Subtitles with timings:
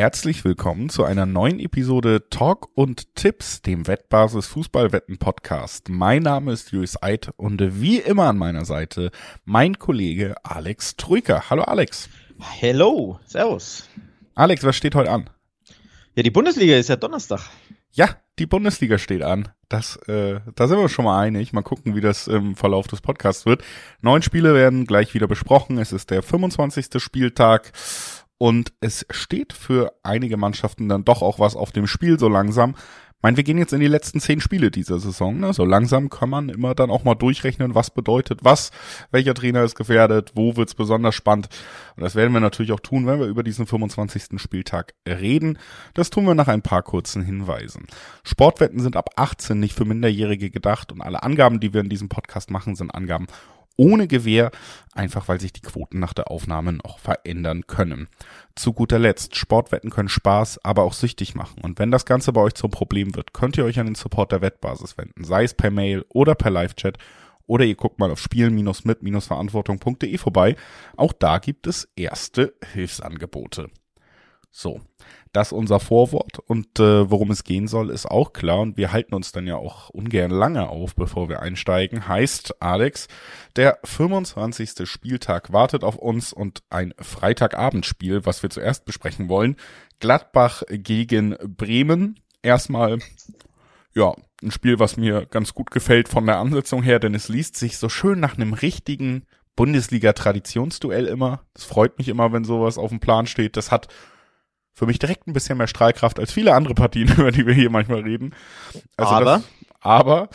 [0.00, 5.90] Herzlich willkommen zu einer neuen Episode Talk und Tipps, dem Wettbasis Fußballwetten Podcast.
[5.90, 9.10] Mein Name ist Julius Eid und wie immer an meiner Seite
[9.44, 11.50] mein Kollege Alex Trüker.
[11.50, 12.08] Hallo Alex.
[12.38, 13.90] Hello, servus.
[14.34, 15.28] Alex, was steht heute an?
[16.14, 17.42] Ja, die Bundesliga ist ja Donnerstag.
[17.92, 19.48] Ja, die Bundesliga steht an.
[19.68, 21.52] Das, äh, da sind wir schon mal einig.
[21.52, 23.62] Mal gucken, wie das im Verlauf des Podcasts wird.
[24.00, 25.76] Neun Spiele werden gleich wieder besprochen.
[25.76, 27.02] Es ist der 25.
[27.02, 27.72] Spieltag.
[28.42, 32.74] Und es steht für einige Mannschaften dann doch auch was auf dem Spiel so langsam.
[33.20, 35.38] Ich meine, wir gehen jetzt in die letzten zehn Spiele dieser Saison.
[35.38, 35.52] Ne?
[35.52, 38.70] So langsam kann man immer dann auch mal durchrechnen, was bedeutet was,
[39.10, 41.50] welcher Trainer ist gefährdet, wo wird's besonders spannend.
[41.96, 44.40] Und das werden wir natürlich auch tun, wenn wir über diesen 25.
[44.40, 45.58] Spieltag reden.
[45.92, 47.88] Das tun wir nach ein paar kurzen Hinweisen.
[48.24, 52.08] Sportwetten sind ab 18 nicht für Minderjährige gedacht und alle Angaben, die wir in diesem
[52.08, 53.26] Podcast machen, sind Angaben
[53.76, 54.50] ohne Gewähr,
[54.92, 58.08] einfach weil sich die Quoten nach der Aufnahme noch verändern können.
[58.54, 61.62] Zu guter Letzt, Sportwetten können Spaß, aber auch süchtig machen.
[61.62, 64.32] Und wenn das Ganze bei euch zum Problem wird, könnt ihr euch an den Support
[64.32, 66.98] der Wettbasis wenden, sei es per Mail oder per Live-Chat
[67.46, 70.56] oder ihr guckt mal auf spielen-mit-verantwortung.de vorbei.
[70.96, 73.70] Auch da gibt es erste Hilfsangebote.
[74.52, 74.80] So,
[75.32, 79.14] das unser Vorwort und äh, worum es gehen soll, ist auch klar und wir halten
[79.14, 82.08] uns dann ja auch ungern lange auf, bevor wir einsteigen.
[82.08, 83.06] Heißt, Alex,
[83.56, 84.88] der 25.
[84.88, 89.56] Spieltag wartet auf uns und ein Freitagabendspiel, was wir zuerst besprechen wollen.
[90.00, 92.18] Gladbach gegen Bremen.
[92.42, 92.98] Erstmal,
[93.94, 97.56] ja, ein Spiel, was mir ganz gut gefällt von der Ansetzung her, denn es liest
[97.56, 101.42] sich so schön nach einem richtigen Bundesliga-Traditionsduell immer.
[101.54, 103.56] Das freut mich immer, wenn sowas auf dem Plan steht.
[103.56, 103.88] Das hat
[104.80, 107.68] für mich direkt ein bisschen mehr Strahlkraft als viele andere Partien, über die wir hier
[107.68, 108.34] manchmal reden.
[108.96, 109.42] Also aber das,
[109.80, 110.28] aber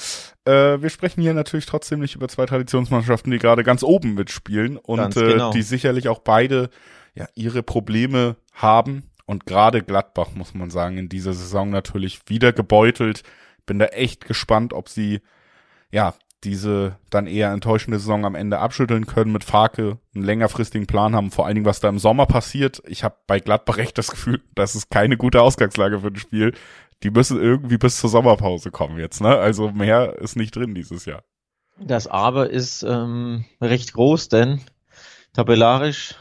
[0.46, 4.78] äh, wir sprechen hier natürlich trotzdem nicht über zwei Traditionsmannschaften, die gerade ganz oben mitspielen
[4.78, 5.50] und genau.
[5.50, 6.70] äh, die sicherlich auch beide
[7.16, 9.10] ja ihre Probleme haben.
[9.26, 13.24] Und gerade Gladbach, muss man sagen, in dieser Saison natürlich wieder gebeutelt.
[13.66, 15.22] Bin da echt gespannt, ob sie
[15.90, 16.14] ja
[16.46, 21.32] diese dann eher enttäuschende Saison am Ende abschütteln können, mit Farke einen längerfristigen Plan haben,
[21.32, 22.82] vor allen Dingen, was da im Sommer passiert.
[22.88, 26.54] Ich habe bei Gladbach echt das Gefühl, das ist keine gute Ausgangslage für ein Spiel.
[27.04, 29.36] Die müssen irgendwie bis zur Sommerpause kommen jetzt, ne?
[29.36, 31.24] Also mehr ist nicht drin dieses Jahr.
[31.80, 34.62] Das Aber ist ähm, recht groß, denn
[35.34, 36.16] tabellarisch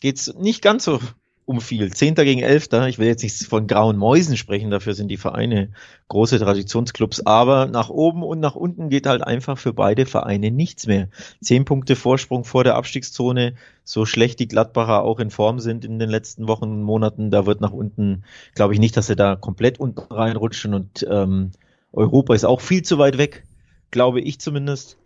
[0.00, 1.00] geht's nicht ganz so
[1.48, 1.90] um viel.
[1.94, 2.88] Zehnter gegen Elfter.
[2.88, 5.70] Ich will jetzt nicht von grauen Mäusen sprechen, dafür sind die Vereine
[6.08, 7.24] große Traditionsclubs.
[7.24, 11.08] Aber nach oben und nach unten geht halt einfach für beide Vereine nichts mehr.
[11.40, 13.54] Zehn Punkte Vorsprung vor der Abstiegszone.
[13.82, 17.46] So schlecht die Gladbacher auch in Form sind in den letzten Wochen und Monaten, da
[17.46, 20.74] wird nach unten, glaube ich nicht, dass sie da komplett unten reinrutschen.
[20.74, 21.52] Und ähm,
[21.94, 23.44] Europa ist auch viel zu weit weg,
[23.90, 24.98] glaube ich zumindest,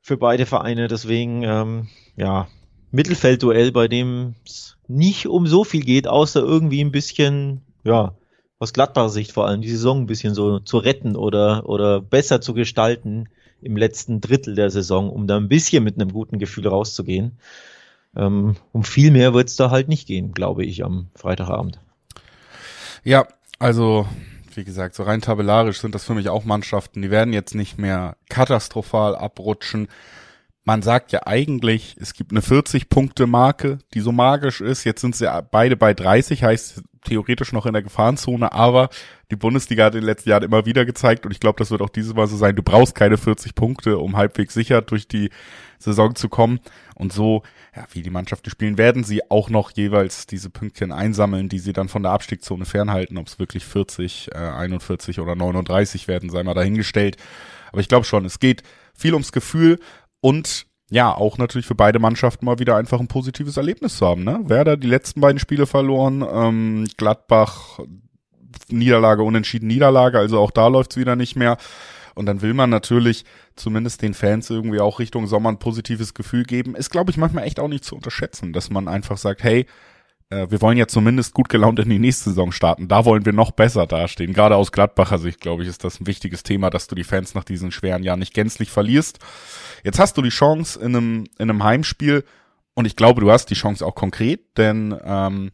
[0.00, 0.86] für beide Vereine.
[0.86, 2.46] Deswegen, ähm, ja,
[2.92, 8.14] Mittelfeldduell, bei dem es nicht um so viel geht, außer irgendwie ein bisschen, ja,
[8.58, 12.40] aus glattbarer Sicht vor allem, die Saison ein bisschen so zu retten oder, oder besser
[12.40, 13.28] zu gestalten
[13.60, 17.38] im letzten Drittel der Saison, um da ein bisschen mit einem guten Gefühl rauszugehen.
[18.14, 21.80] Ähm, um viel mehr wird es da halt nicht gehen, glaube ich, am Freitagabend.
[23.02, 23.26] Ja,
[23.58, 24.06] also
[24.54, 27.78] wie gesagt, so rein tabellarisch sind das für mich auch Mannschaften, die werden jetzt nicht
[27.78, 29.88] mehr katastrophal abrutschen
[30.64, 34.84] man sagt ja eigentlich, es gibt eine 40-Punkte-Marke, die so magisch ist.
[34.84, 38.88] Jetzt sind sie beide bei 30, heißt theoretisch noch in der Gefahrenzone, aber
[39.32, 41.82] die Bundesliga hat in den letzten Jahren immer wieder gezeigt und ich glaube, das wird
[41.82, 45.30] auch dieses Mal so sein, du brauchst keine 40 Punkte, um halbwegs sicher durch die
[45.78, 46.60] Saison zu kommen.
[46.94, 47.42] Und so,
[47.74, 51.72] ja, wie die Mannschaften spielen, werden sie auch noch jeweils diese Pünktchen einsammeln, die sie
[51.72, 53.18] dann von der Abstiegszone fernhalten.
[53.18, 57.16] Ob es wirklich 40, äh, 41 oder 39 werden, sei mal dahingestellt.
[57.72, 58.62] Aber ich glaube schon, es geht
[58.94, 59.78] viel ums Gefühl
[60.22, 64.24] und ja, auch natürlich für beide Mannschaften mal wieder einfach ein positives Erlebnis zu haben.
[64.24, 64.40] Ne?
[64.44, 67.80] Werder die letzten beiden Spiele verloren, ähm, Gladbach
[68.68, 71.56] Niederlage, Unentschieden, Niederlage, also auch da läuft's wieder nicht mehr.
[72.14, 73.24] Und dann will man natürlich
[73.56, 76.76] zumindest den Fans irgendwie auch Richtung Sommer ein positives Gefühl geben.
[76.76, 79.66] Ist, glaube ich, manchmal echt auch nicht zu unterschätzen, dass man einfach sagt, hey,
[80.32, 82.88] äh, wir wollen ja zumindest gut gelaunt in die nächste Saison starten.
[82.88, 84.32] Da wollen wir noch besser dastehen.
[84.32, 87.34] Gerade aus Gladbacher Sicht, glaube ich, ist das ein wichtiges Thema, dass du die Fans
[87.34, 89.18] nach diesen schweren Jahren nicht gänzlich verlierst.
[89.84, 92.24] Jetzt hast du die Chance in einem, in einem Heimspiel
[92.74, 95.52] und ich glaube, du hast die Chance auch konkret, denn ähm,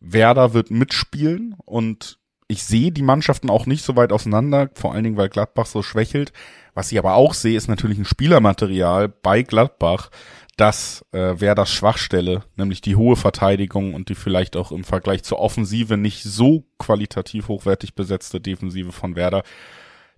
[0.00, 2.18] Werder wird mitspielen und
[2.48, 5.82] ich sehe die Mannschaften auch nicht so weit auseinander, vor allen Dingen, weil Gladbach so
[5.82, 6.32] schwächelt.
[6.74, 10.10] Was ich aber auch sehe, ist natürlich ein Spielermaterial bei Gladbach,
[10.58, 15.22] das äh, wäre das Schwachstelle, nämlich die hohe Verteidigung und die vielleicht auch im Vergleich
[15.22, 19.44] zur Offensive nicht so qualitativ hochwertig besetzte Defensive von Werder,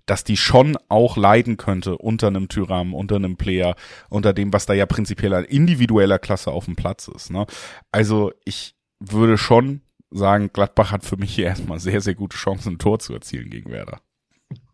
[0.06, 3.76] dass die schon auch leiden könnte unter einem Tyram, unter einem Player,
[4.08, 7.30] unter dem, was da ja prinzipiell an individueller Klasse auf dem Platz ist.
[7.30, 7.46] Ne?
[7.92, 12.74] Also ich würde schon sagen, Gladbach hat für mich hier erstmal sehr, sehr gute Chancen,
[12.74, 14.00] ein Tor zu erzielen gegen Werder.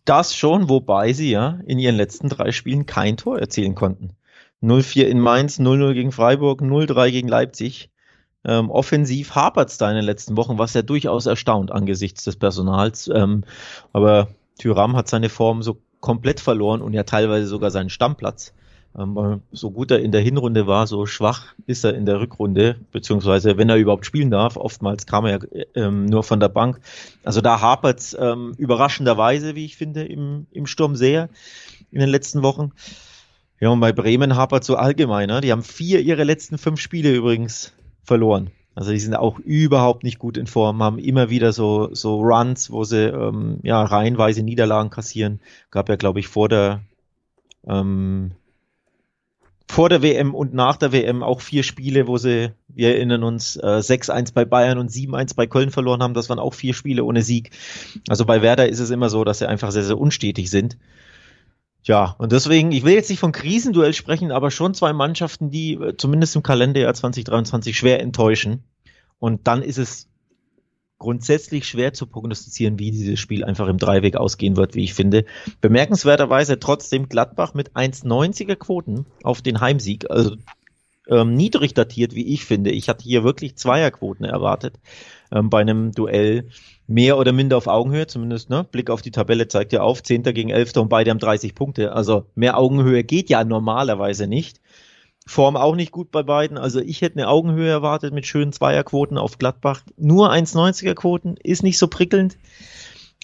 [0.04, 4.16] Das schon, wobei sie ja in ihren letzten drei Spielen kein Tor erzielen konnten.
[4.62, 7.90] 0-4 in Mainz, 0-0 gegen Freiburg, 0-3 gegen Leipzig.
[8.44, 12.36] Ähm, offensiv hapert es da in den letzten Wochen, was ja durchaus erstaunt angesichts des
[12.36, 13.10] Personals.
[13.12, 13.44] Ähm,
[13.92, 18.54] aber Tyram hat seine Form so komplett verloren und ja teilweise sogar seinen Stammplatz.
[18.96, 22.76] Ähm, so gut er in der Hinrunde war, so schwach ist er in der Rückrunde,
[22.92, 24.56] beziehungsweise wenn er überhaupt spielen darf.
[24.56, 26.80] Oftmals kam er ja ähm, nur von der Bank.
[27.24, 31.28] Also da hapert es ähm, überraschenderweise, wie ich finde, im, im Sturm sehr
[31.90, 32.72] in den letzten Wochen.
[33.60, 35.40] Ja, und bei Bremen hapert so allgemeiner.
[35.40, 37.72] Die haben vier ihrer letzten fünf Spiele übrigens
[38.02, 38.50] verloren.
[38.74, 42.70] Also die sind auch überhaupt nicht gut in Form, haben immer wieder so, so Runs,
[42.70, 45.40] wo sie ähm, ja reihenweise Niederlagen kassieren.
[45.70, 46.82] Gab ja, glaube ich, vor der
[47.66, 48.32] ähm,
[49.68, 53.56] vor der WM und nach der WM auch vier Spiele, wo sie, wir erinnern uns,
[53.56, 56.14] äh, 6-1 bei Bayern und 7-1 bei Köln verloren haben.
[56.14, 57.50] Das waren auch vier Spiele ohne Sieg.
[58.08, 60.76] Also bei Werder ist es immer so, dass sie einfach sehr, sehr unstetig sind.
[61.86, 65.74] Ja, und deswegen, ich will jetzt nicht von Krisenduell sprechen, aber schon zwei Mannschaften, die
[65.74, 68.64] äh, zumindest im Kalenderjahr 2023 schwer enttäuschen.
[69.20, 70.08] Und dann ist es
[70.98, 75.26] grundsätzlich schwer zu prognostizieren, wie dieses Spiel einfach im Dreiweg ausgehen wird, wie ich finde.
[75.60, 80.34] Bemerkenswerterweise trotzdem Gladbach mit 1,90er Quoten auf den Heimsieg, also
[81.08, 82.70] ähm, niedrig datiert, wie ich finde.
[82.72, 84.80] Ich hatte hier wirklich Zweierquoten erwartet
[85.32, 86.48] ähm, bei einem Duell
[86.86, 88.64] mehr oder minder auf Augenhöhe, zumindest, ne?
[88.64, 90.22] Blick auf die Tabelle zeigt ja auf, 10.
[90.22, 90.76] gegen 11.
[90.76, 91.92] und beide haben 30 Punkte.
[91.92, 94.60] Also mehr Augenhöhe geht ja normalerweise nicht.
[95.26, 96.56] Form auch nicht gut bei beiden.
[96.56, 99.82] Also ich hätte eine Augenhöhe erwartet mit schönen Zweierquoten auf Gladbach.
[99.96, 102.38] Nur 1,90er Quoten ist nicht so prickelnd.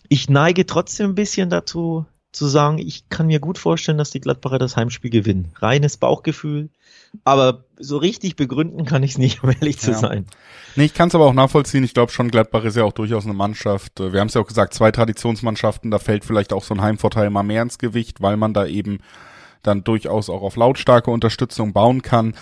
[0.08, 4.20] Ich neige trotzdem ein bisschen dazu zu sagen, ich kann mir gut vorstellen, dass die
[4.20, 5.52] Gladbacher das Heimspiel gewinnen.
[5.56, 6.70] Reines Bauchgefühl.
[7.24, 9.98] Aber so richtig begründen kann ich es nicht, um ehrlich zu ja.
[9.98, 10.26] sein.
[10.74, 11.84] Nee, ich kann es aber auch nachvollziehen.
[11.84, 14.00] Ich glaube schon, Gladbach ist ja auch durchaus eine Mannschaft.
[14.00, 17.28] Wir haben es ja auch gesagt, zwei Traditionsmannschaften, da fällt vielleicht auch so ein Heimvorteil
[17.28, 19.00] mal mehr ins Gewicht, weil man da eben
[19.62, 22.34] dann durchaus auch auf lautstarke Unterstützung bauen kann.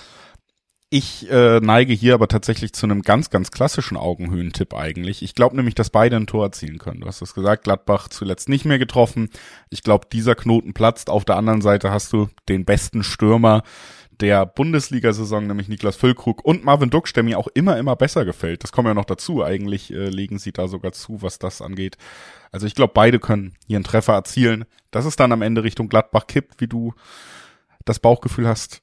[0.93, 5.23] Ich äh, neige hier aber tatsächlich zu einem ganz, ganz klassischen Augenhöhentipp eigentlich.
[5.23, 7.03] Ich glaube nämlich, dass beide ein Tor erzielen können.
[7.03, 9.31] Du hast es gesagt, Gladbach zuletzt nicht mehr getroffen.
[9.69, 11.09] Ich glaube, dieser Knoten platzt.
[11.09, 13.63] Auf der anderen Seite hast du den besten Stürmer
[14.19, 18.65] der Bundesliga-Saison, nämlich Niklas Füllkrug und Marvin Duksch, der mir auch immer, immer besser gefällt.
[18.65, 19.45] Das kommt ja noch dazu.
[19.45, 21.99] Eigentlich äh, legen sie da sogar zu, was das angeht.
[22.51, 24.65] Also ich glaube, beide können einen Treffer erzielen.
[24.91, 26.95] Dass es dann am Ende Richtung Gladbach kippt, wie du
[27.85, 28.83] das Bauchgefühl hast.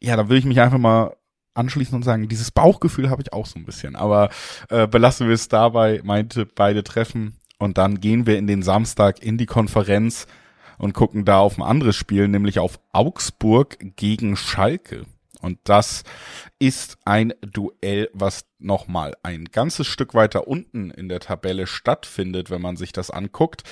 [0.00, 1.16] Ja, da will ich mich einfach mal
[1.54, 3.96] anschließen und sagen, dieses Bauchgefühl habe ich auch so ein bisschen.
[3.96, 4.30] Aber
[4.70, 7.36] äh, belassen wir es dabei, meinte beide treffen.
[7.58, 10.26] Und dann gehen wir in den Samstag in die Konferenz
[10.78, 15.06] und gucken da auf ein anderes Spiel, nämlich auf Augsburg gegen Schalke.
[15.40, 16.04] Und das
[16.58, 22.62] ist ein Duell, was nochmal ein ganzes Stück weiter unten in der Tabelle stattfindet, wenn
[22.62, 23.62] man sich das anguckt.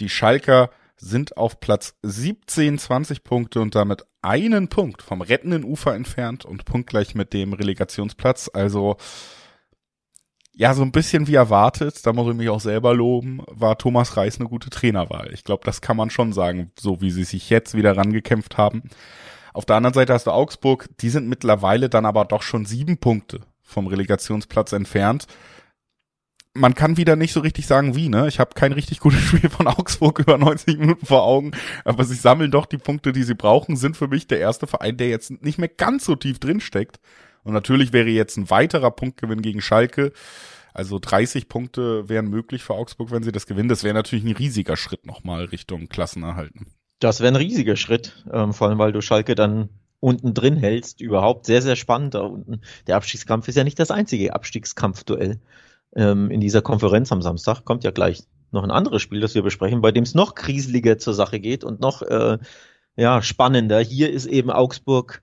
[0.00, 5.94] Die Schalker sind auf Platz 17, 20 Punkte und damit einen Punkt vom rettenden Ufer
[5.94, 8.50] entfernt und punktgleich mit dem Relegationsplatz.
[8.52, 8.96] Also
[10.54, 14.16] ja, so ein bisschen wie erwartet, da muss ich mich auch selber loben, war Thomas
[14.16, 15.30] Reis eine gute Trainerwahl.
[15.32, 18.82] Ich glaube, das kann man schon sagen, so wie sie sich jetzt wieder rangekämpft haben.
[19.54, 22.98] Auf der anderen Seite hast du Augsburg, die sind mittlerweile dann aber doch schon sieben
[22.98, 25.26] Punkte vom Relegationsplatz entfernt.
[26.54, 28.28] Man kann wieder nicht so richtig sagen, wie, ne?
[28.28, 31.52] Ich habe kein richtig gutes Spiel von Augsburg über 90 Minuten vor Augen,
[31.84, 34.96] aber sie sammeln doch die Punkte, die sie brauchen, sind für mich der erste Verein,
[34.96, 37.00] der jetzt nicht mehr ganz so tief drin steckt.
[37.42, 40.12] Und natürlich wäre jetzt ein weiterer Punktgewinn gegen Schalke.
[40.74, 43.68] Also 30 Punkte wären möglich für Augsburg, wenn sie das gewinnen.
[43.68, 46.66] Das wäre natürlich ein riesiger Schritt nochmal Richtung Klassenerhalten.
[46.98, 51.00] Das wäre ein riesiger Schritt, ähm, vor allem weil du Schalke dann unten drin hältst.
[51.00, 52.60] Überhaupt sehr, sehr spannend da unten.
[52.86, 55.40] Der Abstiegskampf ist ja nicht das einzige Abstiegskampfduell
[55.94, 57.64] ähm, in dieser Konferenz am Samstag.
[57.64, 60.98] Kommt ja gleich noch ein anderes Spiel, das wir besprechen, bei dem es noch kriseliger
[60.98, 62.38] zur Sache geht und noch äh,
[62.96, 63.80] ja, spannender.
[63.80, 65.22] Hier ist eben Augsburg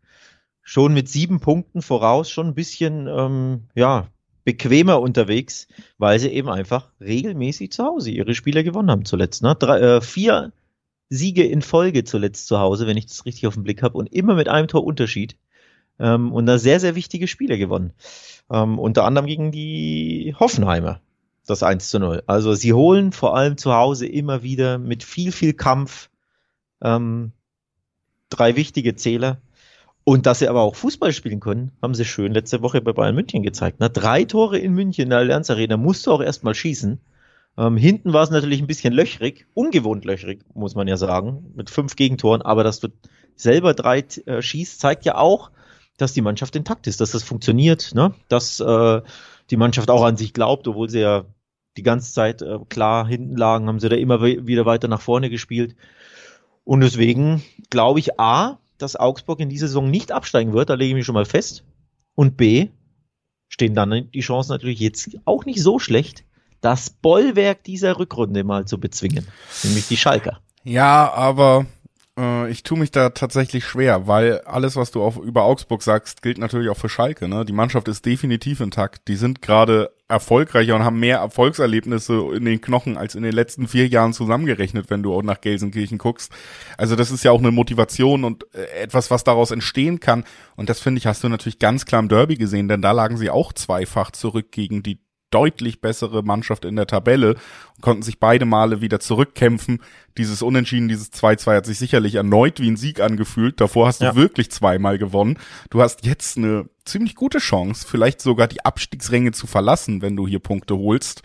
[0.61, 4.07] schon mit sieben Punkten voraus, schon ein bisschen, ähm, ja,
[4.45, 9.43] bequemer unterwegs, weil sie eben einfach regelmäßig zu Hause ihre Spiele gewonnen haben zuletzt.
[9.43, 9.55] Ne?
[9.55, 10.51] Drei, äh, vier
[11.09, 14.11] Siege in Folge zuletzt zu Hause, wenn ich das richtig auf den Blick habe, und
[14.13, 15.37] immer mit einem Tor Unterschied.
[15.99, 17.93] Ähm, und da sehr, sehr wichtige Spiele gewonnen.
[18.51, 21.01] Ähm, unter anderem gegen die Hoffenheimer,
[21.45, 22.23] das 1 zu 0.
[22.27, 26.09] Also sie holen vor allem zu Hause immer wieder mit viel, viel Kampf
[26.81, 27.31] ähm,
[28.29, 29.41] drei wichtige Zähler.
[30.03, 33.13] Und dass sie aber auch Fußball spielen können, haben sie schön letzte Woche bei Bayern
[33.13, 33.79] München gezeigt.
[33.79, 33.89] Ne?
[33.89, 36.99] Drei Tore in München in der Allianz Arena musst du auch erstmal schießen.
[37.57, 41.69] Ähm, hinten war es natürlich ein bisschen löchrig, ungewohnt löchrig, muss man ja sagen, mit
[41.69, 42.87] fünf Gegentoren, aber dass du
[43.35, 45.51] selber drei äh, schießt, zeigt ja auch,
[46.01, 48.13] dass die Mannschaft intakt ist, dass das funktioniert, ne?
[48.29, 49.01] dass äh,
[49.49, 51.25] die Mannschaft auch an sich glaubt, obwohl sie ja
[51.77, 55.29] die ganze Zeit äh, klar hinten lagen, haben sie da immer wieder weiter nach vorne
[55.29, 55.75] gespielt.
[56.63, 60.89] Und deswegen glaube ich A, dass Augsburg in dieser Saison nicht absteigen wird, da lege
[60.89, 61.65] ich mich schon mal fest.
[62.15, 62.69] Und B,
[63.49, 66.23] stehen dann die Chancen natürlich jetzt auch nicht so schlecht,
[66.61, 69.27] das Bollwerk dieser Rückrunde mal zu bezwingen,
[69.63, 70.39] nämlich die Schalker.
[70.63, 71.65] Ja, aber
[72.19, 76.21] äh, ich tue mich da tatsächlich schwer, weil alles, was du auch über Augsburg sagst,
[76.21, 77.27] gilt natürlich auch für Schalke.
[77.27, 77.45] Ne?
[77.45, 79.07] Die Mannschaft ist definitiv intakt.
[79.07, 83.67] Die sind gerade erfolgreicher und haben mehr Erfolgserlebnisse in den Knochen als in den letzten
[83.67, 86.31] vier Jahren zusammengerechnet, wenn du auch nach Gelsenkirchen guckst.
[86.77, 90.25] Also das ist ja auch eine Motivation und äh, etwas, was daraus entstehen kann.
[90.55, 93.17] Und das finde ich, hast du natürlich ganz klar im Derby gesehen, denn da lagen
[93.17, 94.99] sie auch zweifach zurück gegen die
[95.31, 97.35] deutlich bessere Mannschaft in der Tabelle
[97.75, 99.81] und konnten sich beide Male wieder zurückkämpfen.
[100.17, 103.61] Dieses Unentschieden, dieses 2-2 hat sich sicherlich erneut wie ein Sieg angefühlt.
[103.61, 104.15] Davor hast du ja.
[104.15, 105.37] wirklich zweimal gewonnen.
[105.69, 110.27] Du hast jetzt eine ziemlich gute Chance, vielleicht sogar die Abstiegsränge zu verlassen, wenn du
[110.27, 111.21] hier Punkte holst.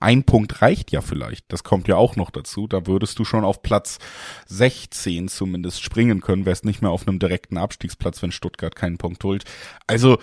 [0.00, 1.52] Ein Punkt reicht ja vielleicht.
[1.52, 2.68] Das kommt ja auch noch dazu.
[2.68, 3.98] Da würdest du schon auf Platz
[4.46, 9.24] 16 zumindest springen können, wärst nicht mehr auf einem direkten Abstiegsplatz, wenn Stuttgart keinen Punkt
[9.24, 9.44] holt.
[9.88, 10.18] Also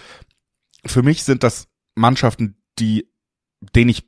[0.86, 3.10] für mich sind das Mannschaften, die
[3.74, 4.08] denen ich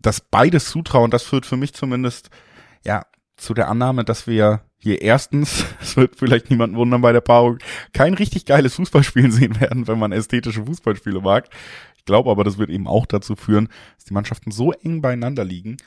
[0.00, 1.04] das beides zutraue.
[1.04, 2.30] Und das führt für mich zumindest,
[2.84, 7.20] ja, zu der Annahme, dass wir hier erstens, es wird vielleicht niemanden wundern bei der
[7.20, 7.58] Paarung,
[7.92, 11.48] kein richtig geiles Fußballspielen sehen werden, wenn man ästhetische Fußballspiele mag.
[11.96, 15.44] Ich glaube aber, das wird eben auch dazu führen, dass die Mannschaften so eng beieinander
[15.44, 15.78] liegen,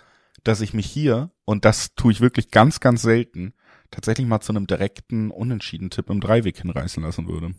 [0.43, 3.53] dass ich mich hier, und das tue ich wirklich ganz, ganz selten,
[3.91, 7.53] tatsächlich mal zu einem direkten Unentschieden-Tipp im Dreiweg hinreißen lassen würde.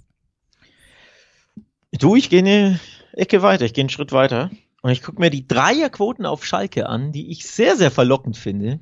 [1.93, 2.81] Du, ich gehe eine
[3.13, 4.51] Ecke weiter, ich gehe einen Schritt weiter.
[4.83, 8.81] Und ich gucke mir die Dreierquoten auf Schalke an, die ich sehr, sehr verlockend finde.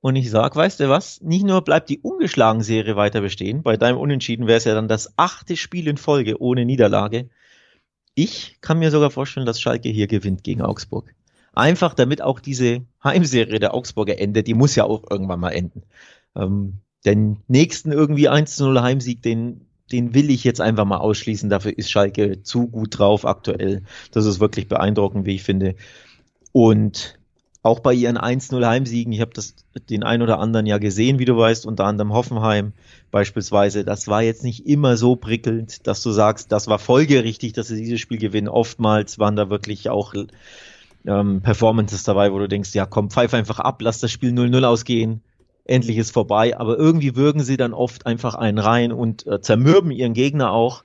[0.00, 1.20] Und ich sag, weißt du was?
[1.20, 4.88] Nicht nur bleibt die ungeschlagen Serie weiter bestehen, bei deinem Unentschieden wäre es ja dann
[4.88, 7.30] das achte Spiel in Folge ohne Niederlage.
[8.14, 11.14] Ich kann mir sogar vorstellen, dass Schalke hier gewinnt gegen Augsburg.
[11.54, 14.48] Einfach damit auch diese Heimserie der Augsburger endet.
[14.48, 15.82] Die muss ja auch irgendwann mal enden.
[16.34, 21.50] Ähm, den nächsten irgendwie 1-0 Heimsieg, den den will ich jetzt einfach mal ausschließen.
[21.50, 23.82] Dafür ist Schalke zu gut drauf aktuell.
[24.12, 25.74] Das ist wirklich beeindruckend, wie ich finde.
[26.52, 27.18] Und
[27.62, 29.54] auch bei ihren 1-0 Heimsiegen, ich habe das
[29.88, 32.72] den ein oder anderen ja gesehen, wie du weißt, unter anderem Hoffenheim
[33.10, 37.68] beispielsweise, das war jetzt nicht immer so prickelnd, dass du sagst, das war folgerichtig, dass
[37.68, 38.48] sie dieses Spiel gewinnen.
[38.48, 40.14] Oftmals waren da wirklich auch
[41.06, 44.64] ähm, Performances dabei, wo du denkst, ja komm, pfeif einfach ab, lass das Spiel 0-0
[44.64, 45.22] ausgehen,
[45.64, 49.90] endlich ist vorbei, aber irgendwie würgen sie dann oft einfach einen rein und äh, zermürben
[49.90, 50.84] ihren Gegner auch.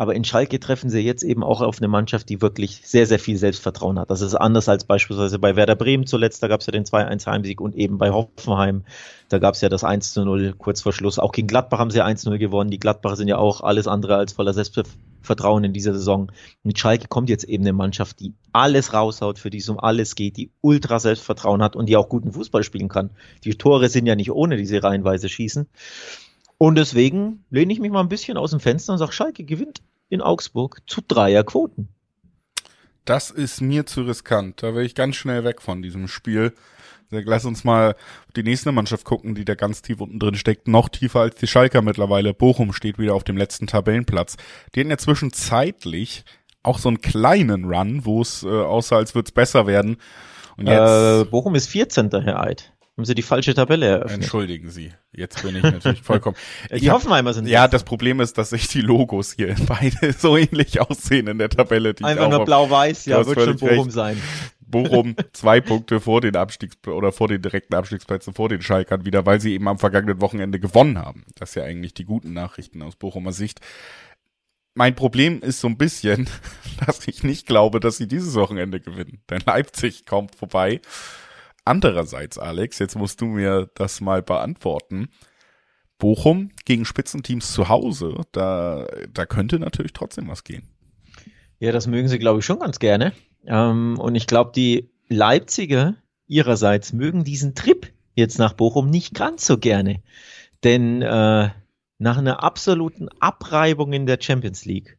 [0.00, 3.18] Aber in Schalke treffen sie jetzt eben auch auf eine Mannschaft, die wirklich sehr, sehr
[3.18, 4.08] viel Selbstvertrauen hat.
[4.08, 7.26] Das ist anders als beispielsweise bei Werder Bremen zuletzt, da gab es ja den 2-1
[7.26, 8.84] Heimsieg und eben bei Hoffenheim,
[9.28, 11.18] da gab es ja das 1-0 kurz vor Schluss.
[11.18, 12.70] Auch gegen Gladbach haben sie 1-0 gewonnen.
[12.70, 16.32] Die Gladbacher sind ja auch alles andere als voller Selbstvertrauen in dieser Saison.
[16.62, 20.14] Mit Schalke kommt jetzt eben eine Mannschaft, die alles raushaut, für die es um alles
[20.14, 23.10] geht, die ultra Selbstvertrauen hat und die auch guten Fußball spielen kann.
[23.44, 25.66] Die Tore sind ja nicht ohne, die sie reihenweise schießen.
[26.56, 29.82] Und deswegen lehne ich mich mal ein bisschen aus dem Fenster und sage, Schalke gewinnt
[30.10, 31.88] in Augsburg zu Dreierquoten.
[33.06, 34.62] Das ist mir zu riskant.
[34.62, 36.52] Da wäre ich ganz schnell weg von diesem Spiel.
[37.10, 37.96] Lass uns mal
[38.36, 40.68] die nächste Mannschaft gucken, die da ganz tief unten drin steckt.
[40.68, 42.34] Noch tiefer als die Schalker mittlerweile.
[42.34, 44.36] Bochum steht wieder auf dem letzten Tabellenplatz.
[44.74, 46.24] Die hatten ja zwischenzeitlich
[46.62, 49.96] auch so einen kleinen Run, wo es äh, aussah, als würde es besser werden.
[50.56, 52.10] Und jetzt, äh, Bochum ist 14.
[52.10, 52.72] Herr Eid.
[53.00, 54.24] Haben Sie die falsche Tabelle eröffnet?
[54.24, 54.92] Entschuldigen Sie.
[55.10, 56.36] Jetzt bin ich natürlich vollkommen.
[56.70, 57.48] die Hoffenheimer sind.
[57.48, 61.48] Ja, das Problem ist, dass sich die Logos hier beide so ähnlich aussehen in der
[61.48, 61.94] Tabelle.
[61.94, 63.92] Die Einfach nur blau-weiß, ja, wird schon Bochum recht.
[63.92, 64.22] sein.
[64.60, 69.24] Bochum zwei Punkte vor den Abstiegs oder vor den direkten Abstiegsplätzen vor den Schalkern wieder,
[69.24, 71.24] weil sie eben am vergangenen Wochenende gewonnen haben.
[71.36, 73.60] Das ist ja eigentlich die guten Nachrichten aus Bochumer Sicht.
[74.74, 76.28] Mein Problem ist so ein bisschen,
[76.86, 79.22] dass ich nicht glaube, dass sie dieses Wochenende gewinnen.
[79.30, 80.82] Denn Leipzig kommt vorbei
[81.70, 85.08] Andererseits, Alex, jetzt musst du mir das mal beantworten.
[85.98, 90.68] Bochum gegen Spitzenteams zu Hause, da, da könnte natürlich trotzdem was gehen.
[91.60, 93.12] Ja, das mögen sie, glaube ich, schon ganz gerne.
[93.46, 95.94] Ähm, und ich glaube, die Leipziger
[96.26, 100.02] ihrerseits mögen diesen Trip jetzt nach Bochum nicht ganz so gerne.
[100.64, 101.50] Denn äh,
[101.98, 104.98] nach einer absoluten Abreibung in der Champions League,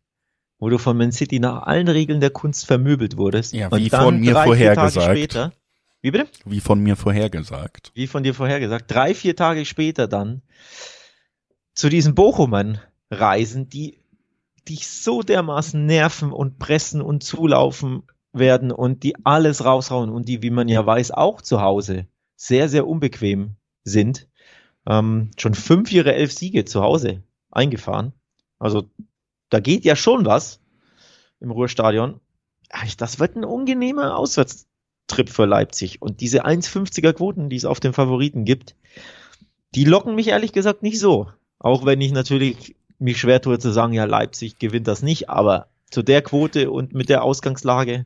[0.57, 4.21] wo du von Man City nach allen Regeln der Kunst vermöbelt wurdest, ja, wie von
[4.21, 5.51] mir vorhergesagt, später,
[6.01, 6.27] wie bitte?
[6.45, 7.91] Wie von mir vorhergesagt.
[7.93, 8.89] Wie von dir vorhergesagt.
[8.89, 10.41] Drei, vier Tage später dann
[11.73, 12.79] zu diesen Bochumern
[13.09, 13.99] reisen, die
[14.67, 18.03] dich so dermaßen nerven und pressen und zulaufen
[18.33, 22.69] werden und die alles raushauen und die, wie man ja weiß, auch zu Hause sehr,
[22.69, 24.27] sehr unbequem sind.
[24.87, 28.13] Ähm, schon fünf ihre elf Siege zu Hause eingefahren.
[28.57, 28.89] Also
[29.49, 30.59] da geht ja schon was
[31.39, 32.19] im Ruhrstadion.
[32.97, 34.17] das wird ein unangenehmer
[35.11, 36.01] Auswärtstrip für Leipzig.
[36.01, 38.75] Und diese 1,50er Quoten, die es auf den Favoriten gibt,
[39.75, 41.27] die locken mich ehrlich gesagt nicht so.
[41.59, 45.67] Auch wenn ich natürlich mich schwer tue zu sagen, ja, Leipzig gewinnt das nicht, aber
[45.89, 48.05] zu der Quote und mit der Ausgangslage,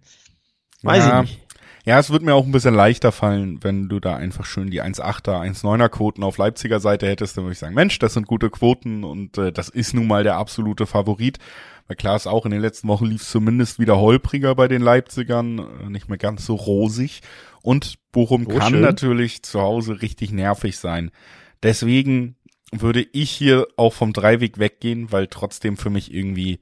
[0.83, 1.44] weiß ja, ich nicht.
[1.85, 4.81] Ja, es wird mir auch ein bisschen leichter fallen, wenn du da einfach schön die
[4.81, 8.49] 1,8er, 1,9er Quoten auf Leipziger Seite hättest, dann würde ich sagen, Mensch, das sind gute
[8.49, 11.37] Quoten und äh, das ist nun mal der absolute Favorit.
[11.87, 14.81] Weil klar ist auch, in den letzten Wochen lief es zumindest wieder holpriger bei den
[14.81, 17.21] Leipzigern, äh, nicht mehr ganz so rosig.
[17.61, 18.81] Und Bochum oh, kann schön.
[18.81, 21.11] natürlich zu Hause richtig nervig sein.
[21.61, 22.35] Deswegen
[22.71, 26.59] würde ich hier auch vom Dreiweg weggehen, weil trotzdem für mich irgendwie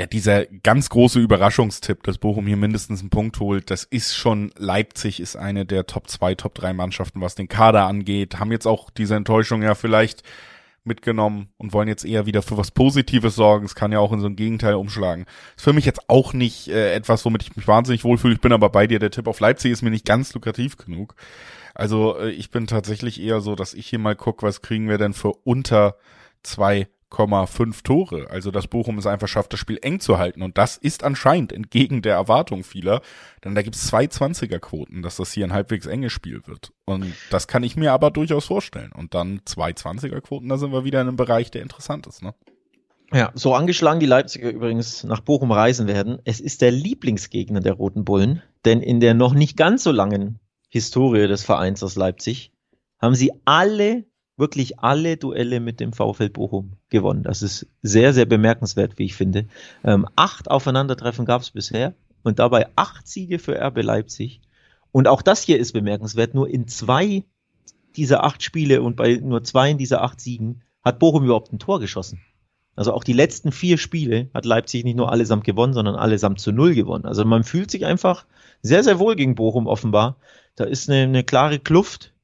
[0.00, 4.50] ja, dieser ganz große Überraschungstipp, dass Bochum hier mindestens einen Punkt holt, das ist schon,
[4.56, 8.66] Leipzig ist eine der Top 2, Top 3 Mannschaften, was den Kader angeht, haben jetzt
[8.66, 10.22] auch diese Enttäuschung ja vielleicht
[10.84, 13.66] mitgenommen und wollen jetzt eher wieder für was Positives sorgen.
[13.66, 15.26] Es kann ja auch in so ein Gegenteil umschlagen.
[15.54, 18.32] Ist für mich jetzt auch nicht äh, etwas, womit ich mich wahnsinnig wohlfühle.
[18.32, 19.00] Ich bin aber bei dir.
[19.00, 21.14] Der Tipp auf Leipzig ist mir nicht ganz lukrativ genug.
[21.74, 24.96] Also äh, ich bin tatsächlich eher so, dass ich hier mal gucke, was kriegen wir
[24.96, 25.96] denn für unter
[26.42, 28.28] zwei 5 Tore.
[28.30, 30.42] Also dass Bochum es einfach schafft, das Spiel eng zu halten.
[30.42, 33.02] Und das ist anscheinend entgegen der Erwartung vieler.
[33.44, 36.72] Denn da gibt es zwei 20er-Quoten, dass das hier ein halbwegs enges Spiel wird.
[36.84, 38.92] Und das kann ich mir aber durchaus vorstellen.
[38.92, 42.22] Und dann zwei 20er-Quoten, da sind wir wieder in einem Bereich, der interessant ist.
[42.22, 42.34] Ne?
[43.12, 46.18] Ja, so angeschlagen die Leipziger übrigens nach Bochum reisen werden.
[46.24, 48.42] Es ist der Lieblingsgegner der Roten Bullen.
[48.64, 50.38] Denn in der noch nicht ganz so langen
[50.68, 52.52] Historie des Vereins aus Leipzig
[53.00, 54.04] haben sie alle
[54.40, 57.22] wirklich alle Duelle mit dem VfL Bochum gewonnen.
[57.22, 59.46] Das ist sehr, sehr bemerkenswert, wie ich finde.
[59.84, 64.40] Ähm, acht Aufeinandertreffen gab es bisher und dabei acht Siege für RB Leipzig.
[64.92, 66.34] Und auch das hier ist bemerkenswert.
[66.34, 67.24] Nur in zwei
[67.96, 71.80] dieser acht Spiele und bei nur zwei dieser acht Siegen hat Bochum überhaupt ein Tor
[71.80, 72.20] geschossen.
[72.76, 76.52] Also auch die letzten vier Spiele hat Leipzig nicht nur allesamt gewonnen, sondern allesamt zu
[76.52, 77.04] null gewonnen.
[77.04, 78.24] Also man fühlt sich einfach
[78.62, 80.16] sehr, sehr wohl gegen Bochum offenbar.
[80.54, 82.14] Da ist eine, eine klare Kluft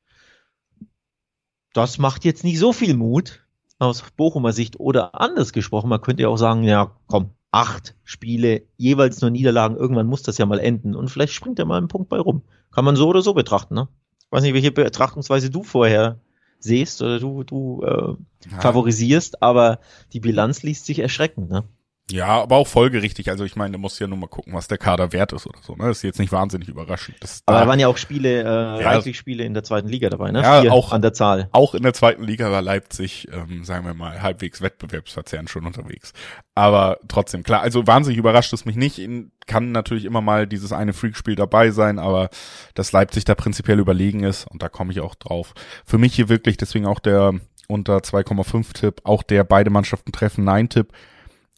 [1.76, 3.44] das macht jetzt nicht so viel Mut
[3.78, 5.90] aus Bochumer Sicht oder anders gesprochen.
[5.90, 10.38] Man könnte ja auch sagen, ja, komm, acht Spiele, jeweils nur Niederlagen, irgendwann muss das
[10.38, 12.42] ja mal enden und vielleicht springt er mal einen Punkt bei rum.
[12.70, 13.88] Kann man so oder so betrachten, ne?
[14.20, 16.18] Ich weiß nicht, welche Betrachtungsweise du vorher
[16.58, 18.60] siehst oder du, du äh, ja.
[18.60, 19.78] favorisierst, aber
[20.12, 21.64] die Bilanz liest sich erschreckend, ne?
[22.08, 23.30] Ja, aber auch folgerichtig.
[23.30, 25.58] Also ich meine, du musst ja nur mal gucken, was der Kader wert ist oder
[25.60, 25.74] so.
[25.74, 25.88] Ne?
[25.88, 27.16] Das ist jetzt nicht wahnsinnig überraschend.
[27.18, 30.08] Das aber da waren ja auch Spiele, äh, ja, reichlich Spiele in der zweiten Liga
[30.08, 30.40] dabei, ne?
[30.40, 31.48] Ja, Vier auch an der Zahl.
[31.50, 36.12] Auch in der zweiten Liga war Leipzig, ähm, sagen wir mal, halbwegs wettbewerbsverzerrend schon unterwegs.
[36.54, 39.00] Aber trotzdem, klar, also wahnsinnig überrascht es mich nicht.
[39.48, 42.30] Kann natürlich immer mal dieses eine Freakspiel dabei sein, aber
[42.74, 45.54] dass Leipzig da prinzipiell überlegen ist, und da komme ich auch drauf.
[45.84, 47.34] Für mich hier wirklich deswegen auch der
[47.66, 50.92] unter 2,5 Tipp, auch der beide Mannschaften treffen Nein Tipp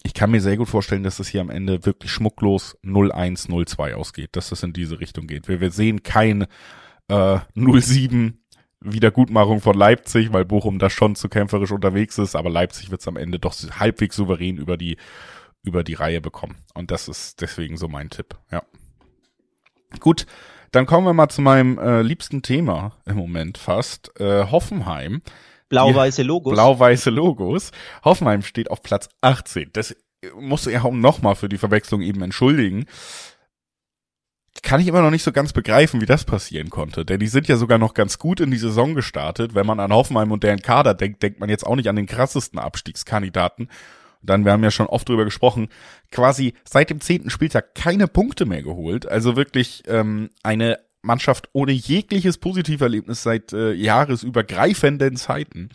[0.02, 3.94] ich kann mir sehr gut vorstellen, dass es hier am Ende wirklich schmucklos 0-1, 0-2
[3.94, 5.48] ausgeht, dass es in diese Richtung geht.
[5.48, 6.42] Wir, wir sehen kein
[7.08, 8.34] äh, 0-7
[8.80, 13.08] Wiedergutmachung von Leipzig, weil Bochum da schon zu kämpferisch unterwegs ist, aber Leipzig wird es
[13.08, 14.96] am Ende doch halbwegs souverän über die
[15.64, 16.56] über die Reihe bekommen.
[16.74, 18.36] Und das ist deswegen so mein Tipp.
[18.50, 18.62] Ja.
[20.00, 20.26] Gut,
[20.70, 24.18] dann kommen wir mal zu meinem äh, liebsten Thema im Moment fast.
[24.20, 25.22] Äh, Hoffenheim.
[25.68, 26.52] Blau-weiße Logos.
[26.52, 27.70] Blau-weiße Logos.
[28.04, 29.70] Hoffenheim steht auf Platz 18.
[29.72, 29.94] Das
[30.38, 32.86] muss ich auch nochmal für die Verwechslung eben entschuldigen.
[34.62, 37.04] Kann ich immer noch nicht so ganz begreifen, wie das passieren konnte.
[37.04, 39.54] Denn die sind ja sogar noch ganz gut in die Saison gestartet.
[39.54, 42.06] Wenn man an Hoffenheim und deren Kader denkt, denkt man jetzt auch nicht an den
[42.06, 43.68] krassesten Abstiegskandidaten.
[44.20, 45.68] dann, wir haben ja schon oft drüber gesprochen,
[46.10, 49.06] quasi seit dem zehnten Spieltag keine Punkte mehr geholt.
[49.06, 55.70] Also wirklich ähm, eine Mannschaft ohne jegliches Positiverlebnis seit äh, jahresübergreifenden Zeiten.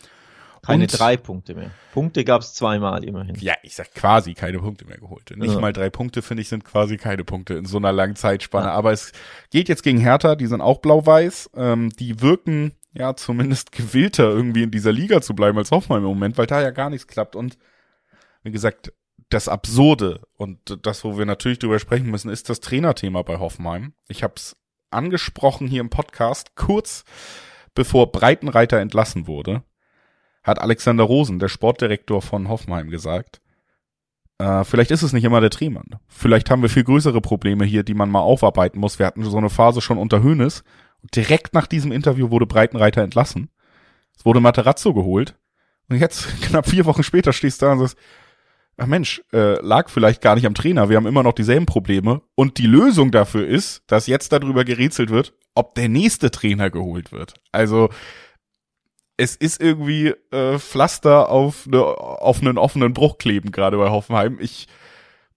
[0.65, 1.71] Keine und, drei Punkte mehr.
[1.91, 3.35] Punkte gab es zweimal immerhin.
[3.35, 5.35] Ja, ich sag quasi keine Punkte mehr geholt.
[5.35, 5.59] Nicht ja.
[5.59, 8.67] mal drei Punkte, finde ich, sind quasi keine Punkte in so einer langen Zeitspanne.
[8.67, 8.73] Ja.
[8.73, 9.11] Aber es
[9.49, 11.49] geht jetzt gegen Hertha, die sind auch blau-weiß.
[11.57, 16.05] Ähm, die wirken ja zumindest gewillter, irgendwie in dieser Liga zu bleiben als Hoffmann im
[16.05, 17.35] Moment, weil da ja gar nichts klappt.
[17.35, 17.57] Und
[18.43, 18.93] wie gesagt,
[19.29, 23.93] das Absurde und das, wo wir natürlich drüber sprechen müssen, ist das Trainerthema bei Hoffenheim.
[24.07, 24.55] Ich habe es
[24.93, 27.03] angesprochen hier im Podcast, kurz
[27.75, 29.63] bevor Breitenreiter entlassen wurde,
[30.43, 33.41] hat Alexander Rosen, der Sportdirektor von Hoffenheim, gesagt,
[34.37, 35.99] äh, vielleicht ist es nicht immer der Triemann.
[36.07, 38.99] Vielleicht haben wir viel größere Probleme hier, die man mal aufarbeiten muss.
[38.99, 40.63] Wir hatten so eine Phase schon unter Hönes.
[41.01, 43.49] Und direkt nach diesem Interview wurde Breitenreiter entlassen.
[44.17, 45.35] Es wurde Materazzo geholt.
[45.89, 47.97] Und jetzt, knapp vier Wochen später, stehst du da und sagst,
[48.77, 52.21] ach Mensch, äh, lag vielleicht gar nicht am Trainer, wir haben immer noch dieselben Probleme.
[52.35, 57.11] Und die Lösung dafür ist, dass jetzt darüber gerätselt wird, ob der nächste Trainer geholt
[57.11, 57.35] wird.
[57.51, 57.89] Also
[59.17, 64.37] es ist irgendwie äh, Pflaster auf, ne, auf einen offenen Bruch kleben, gerade bei Hoffenheim.
[64.39, 64.67] Ich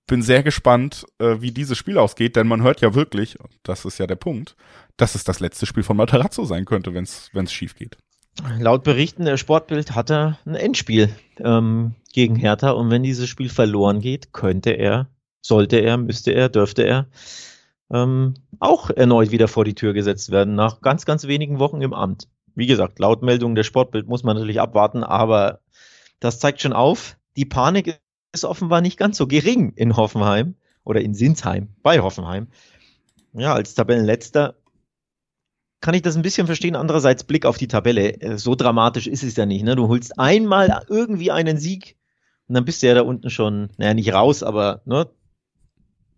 [0.06, 3.98] bin sehr gespannt, äh, wie dieses Spiel ausgeht, denn man hört ja wirklich, das ist
[3.98, 4.56] ja der Punkt,
[4.96, 7.98] dass es das letzte Spiel von Materazzo sein könnte, wenn es schief geht.
[8.58, 13.48] Laut Berichten der Sportbild hat er ein Endspiel ähm, gegen Hertha und wenn dieses Spiel
[13.48, 15.08] verloren geht, könnte er,
[15.40, 17.06] sollte er, müsste er, dürfte er
[17.90, 21.92] ähm, auch erneut wieder vor die Tür gesetzt werden, nach ganz, ganz wenigen Wochen im
[21.92, 22.28] Amt.
[22.54, 25.60] Wie gesagt, laut Meldung der Sportbild muss man natürlich abwarten, aber
[26.20, 28.00] das zeigt schon auf, die Panik
[28.32, 32.48] ist offenbar nicht ganz so gering in Hoffenheim oder in Sinsheim bei Hoffenheim.
[33.32, 34.56] Ja, als Tabellenletzter
[35.80, 36.76] kann ich das ein bisschen verstehen.
[36.76, 38.20] Andererseits Blick auf die Tabelle.
[38.20, 39.64] Äh, so dramatisch ist es ja nicht.
[39.64, 39.76] Ne?
[39.76, 41.96] Du holst einmal irgendwie einen Sieg
[42.48, 45.08] und dann bist du ja da unten schon, naja, nicht raus, aber ne,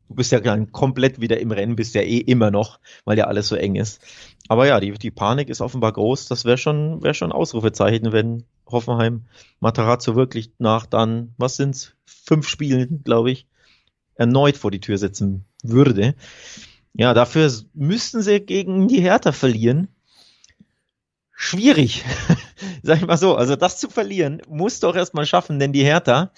[0.08, 3.26] du bist ja dann komplett wieder im Rennen, bist ja eh immer noch, weil ja
[3.26, 4.02] alles so eng ist.
[4.48, 6.26] Aber ja, die, die Panik ist offenbar groß.
[6.28, 9.24] Das wäre schon, wäre schon Ausrufezeichen, wenn Hoffenheim
[9.60, 13.46] Matarazzo wirklich nach dann, was sind's, fünf Spielen, glaube ich,
[14.14, 16.14] erneut vor die Tür setzen würde.
[16.94, 19.88] Ja, dafür müssten sie gegen die Hertha verlieren.
[21.32, 22.04] Schwierig,
[22.82, 23.36] sag ich mal so.
[23.36, 26.32] Also das zu verlieren, musst du auch erstmal schaffen, denn die Hertha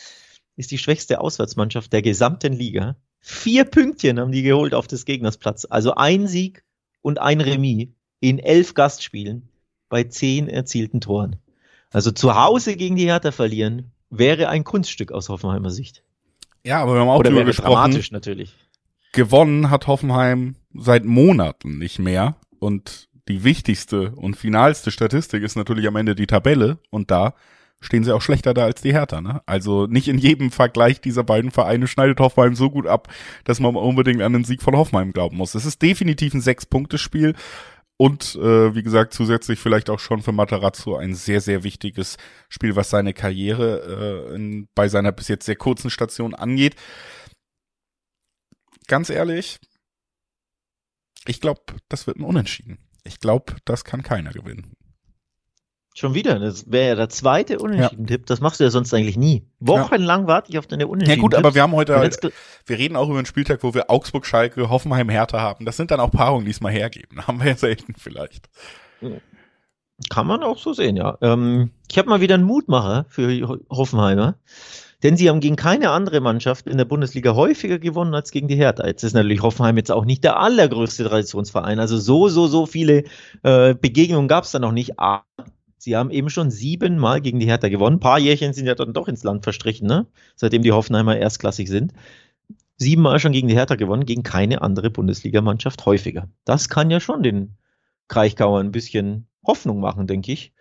[0.56, 2.96] ist die schwächste Auswärtsmannschaft der gesamten Liga.
[3.20, 5.66] Vier Pünktchen haben die geholt auf des Gegners Platz.
[5.68, 6.64] Also ein Sieg
[7.00, 7.88] und ein Remis
[8.20, 9.48] in elf Gastspielen
[9.88, 11.36] bei zehn erzielten Toren.
[11.90, 16.02] Also zu Hause gegen die Hertha verlieren wäre ein Kunststück aus Hoffenheimer Sicht.
[16.64, 17.72] Ja, aber wir haben auch Oder drüber wäre gesprochen.
[17.72, 18.54] dramatisch natürlich.
[19.12, 25.86] Gewonnen hat Hoffenheim seit Monaten nicht mehr und die wichtigste und finalste Statistik ist natürlich
[25.86, 27.34] am Ende die Tabelle und da
[27.80, 29.20] stehen sie auch schlechter da als die Hertha.
[29.20, 29.40] Ne?
[29.46, 33.08] Also nicht in jedem Vergleich dieser beiden Vereine schneidet Hoffenheim so gut ab,
[33.44, 35.54] dass man unbedingt an den Sieg von Hoffenheim glauben muss.
[35.54, 37.34] Es ist definitiv ein Sechs-Punkte-Spiel
[37.96, 42.16] und äh, wie gesagt zusätzlich vielleicht auch schon für Matarazzo ein sehr, sehr wichtiges
[42.48, 46.76] Spiel, was seine Karriere äh, in, bei seiner bis jetzt sehr kurzen Station angeht.
[48.90, 49.61] Ganz ehrlich,
[51.24, 52.88] ich glaube, das wird ein Unentschieden.
[53.05, 54.72] Ich glaube, das kann keiner gewinnen.
[55.94, 58.26] Schon wieder, das wäre ja der zweite Unentschieden-Tipp.
[58.26, 59.46] Das machst du ja sonst eigentlich nie.
[59.61, 61.18] Wochenlang warte ich auf deine Unentschieden.
[61.18, 62.33] Ja gut, aber wir haben heute, halt,
[62.66, 65.66] wir reden auch über einen Spieltag, wo wir Augsburg, Schalke, Hoffenheim, Hertha haben.
[65.66, 67.24] Das sind dann auch Paarungen, die es mal hergeben.
[67.29, 68.50] Haben wir ja selten vielleicht.
[70.09, 71.16] Kann man auch so sehen, ja.
[71.20, 74.37] Ähm, ich habe mal wieder einen Mutmacher für Hoffenheimer.
[75.02, 78.56] Denn sie haben gegen keine andere Mannschaft in der Bundesliga häufiger gewonnen als gegen die
[78.56, 78.86] Hertha.
[78.86, 81.78] Jetzt ist natürlich Hoffenheim jetzt auch nicht der allergrößte Traditionsverein.
[81.80, 83.04] Also so, so, so viele
[83.42, 84.98] äh, Begegnungen gab es da noch nicht.
[84.98, 85.24] Aber
[85.78, 87.96] sie haben eben schon siebenmal gegen die Hertha gewonnen.
[87.96, 90.06] Ein paar Jährchen sind ja dann doch ins Land verstrichen, ne?
[90.36, 91.92] Seitdem die Hoffenheimer erstklassig sind.
[92.76, 96.28] Siebenmal schon gegen die Hertha gewonnen, gegen keine andere Bundesligamannschaft häufiger.
[96.44, 97.56] Das kann ja schon den
[98.08, 100.52] Kraichgauer ein bisschen Hoffnung machen, denke ich.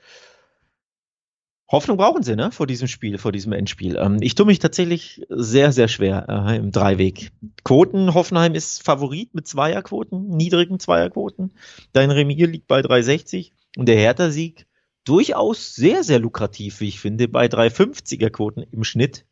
[1.72, 3.96] Hoffnung brauchen sie, ne, vor diesem Spiel, vor diesem Endspiel.
[3.98, 7.32] Ähm, ich tue mich tatsächlich sehr, sehr schwer äh, im Dreiweg.
[7.64, 11.52] Quoten, Hoffenheim ist Favorit mit Zweierquoten, niedrigen Zweierquoten.
[11.94, 14.66] Dein Remis liegt bei 3,60 und der Hertha-Sieg
[15.06, 19.26] durchaus sehr, sehr lukrativ, wie ich finde, bei 3,50er Quoten im Schnitt.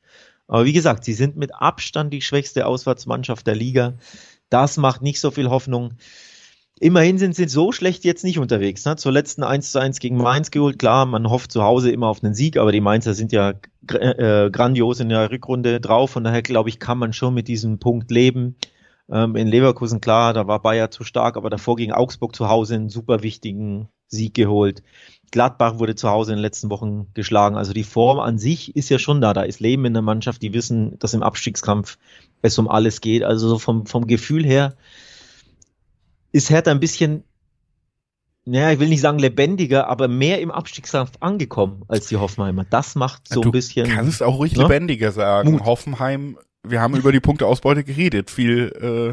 [0.48, 3.98] Aber wie gesagt, sie sind mit Abstand die schwächste Auswärtsmannschaft der Liga.
[4.50, 5.96] Das macht nicht so viel Hoffnung.
[6.80, 8.86] Immerhin sind sie so schlecht jetzt nicht unterwegs.
[8.86, 8.96] Ne?
[8.98, 10.78] Zur letzten 1 zu 1 gegen Mainz geholt.
[10.78, 13.54] Klar, man hofft zu Hause immer auf einen Sieg, aber die Mainzer sind ja
[13.90, 16.12] äh, grandios in der Rückrunde drauf.
[16.12, 18.58] Von daher, glaube ich, kann man schon mit diesem Punkt leben.
[19.10, 22.76] Ähm, in Leverkusen, klar, da war Bayer zu stark, aber davor gegen Augsburg zu Hause
[22.76, 24.84] einen super wichtigen Sieg geholt.
[25.32, 27.58] Gladbach wurde zu Hause in den letzten Wochen geschlagen.
[27.58, 29.34] Also die Form an sich ist ja schon da.
[29.34, 30.42] Da ist Leben in der Mannschaft.
[30.42, 31.98] Die wissen, dass im Abstiegskampf
[32.42, 33.24] es um alles geht.
[33.24, 34.76] Also so vom, vom Gefühl her
[36.32, 37.24] ist Hertha ein bisschen,
[38.46, 42.66] naja, ich will nicht sagen lebendiger, aber mehr im Abstiegskampf angekommen als die Hoffenheimer.
[42.70, 43.88] Das macht so du ein bisschen.
[43.88, 44.64] kannst auch ruhig ne?
[44.64, 45.52] lebendiger sagen.
[45.52, 45.66] Mut.
[45.66, 48.30] Hoffenheim, wir haben über die Punkteausbeute geredet.
[48.30, 48.72] Viel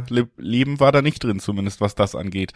[0.08, 2.52] äh, Le Leben war da nicht drin, zumindest was das angeht.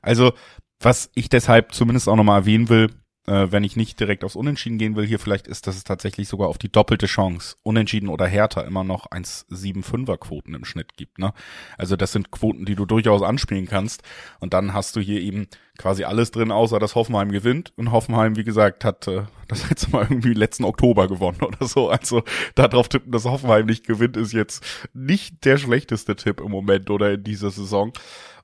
[0.00, 0.32] Also,
[0.80, 2.88] was ich deshalb zumindest auch nochmal erwähnen will,
[3.26, 6.28] äh, wenn ich nicht direkt aufs Unentschieden gehen will, hier vielleicht ist, dass es tatsächlich
[6.28, 11.18] sogar auf die doppelte Chance, Unentschieden oder Härter, immer noch 1,75er Quoten im Schnitt gibt.
[11.18, 11.32] Ne?
[11.78, 14.02] Also das sind Quoten, die du durchaus anspielen kannst.
[14.40, 15.46] Und dann hast du hier eben
[15.78, 17.72] quasi alles drin, außer dass Hoffenheim gewinnt.
[17.76, 21.90] Und Hoffenheim, wie gesagt, hat äh, das letzte Mal irgendwie letzten Oktober gewonnen oder so.
[21.90, 26.90] Also darauf tippen, dass Hoffenheim nicht gewinnt, ist jetzt nicht der schlechteste Tipp im Moment
[26.90, 27.92] oder in dieser Saison.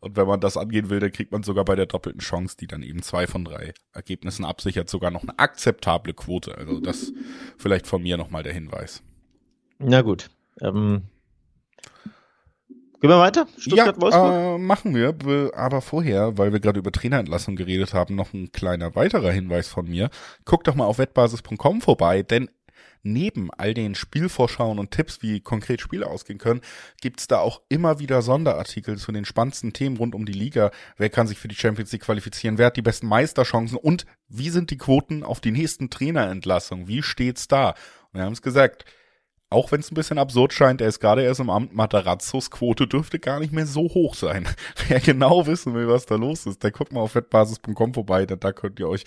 [0.01, 2.67] Und wenn man das angehen will, dann kriegt man sogar bei der doppelten Chance, die
[2.67, 6.57] dann eben zwei von drei Ergebnissen absichert, sogar noch eine akzeptable Quote.
[6.57, 7.13] Also das
[7.57, 9.03] vielleicht von mir nochmal der Hinweis.
[9.79, 10.31] Na gut.
[10.61, 11.03] Ähm,
[13.01, 13.47] gehen wir weiter?
[13.59, 14.33] Stuttgart-Wolfsburg?
[14.33, 15.13] Ja, äh, machen wir.
[15.13, 19.69] Be- Aber vorher, weil wir gerade über Trainerentlassung geredet haben, noch ein kleiner weiterer Hinweis
[19.69, 20.11] von mir.
[20.45, 22.51] Guckt doch mal auf wettbasis.com vorbei, denn
[23.03, 26.61] neben all den Spielvorschauen und Tipps, wie konkret Spiele ausgehen können,
[27.01, 30.71] gibt's da auch immer wieder Sonderartikel zu den spannendsten Themen rund um die Liga.
[30.97, 32.59] Wer kann sich für die Champions League qualifizieren?
[32.59, 33.79] Wer hat die besten Meisterchancen?
[33.79, 36.89] Und wie sind die Quoten auf die nächsten Trainerentlassungen?
[36.89, 37.71] Wie steht's da?
[37.71, 38.85] Und wir haben es gesagt,
[39.51, 42.87] auch wenn es ein bisschen absurd scheint, er ist gerade erst im Amt, Matarazzos Quote
[42.87, 44.47] dürfte gar nicht mehr so hoch sein.
[44.89, 48.41] Wer genau wissen will, was da los ist, der guckt mal auf wettbasis.com vorbei, denn
[48.41, 49.05] da könnt ihr euch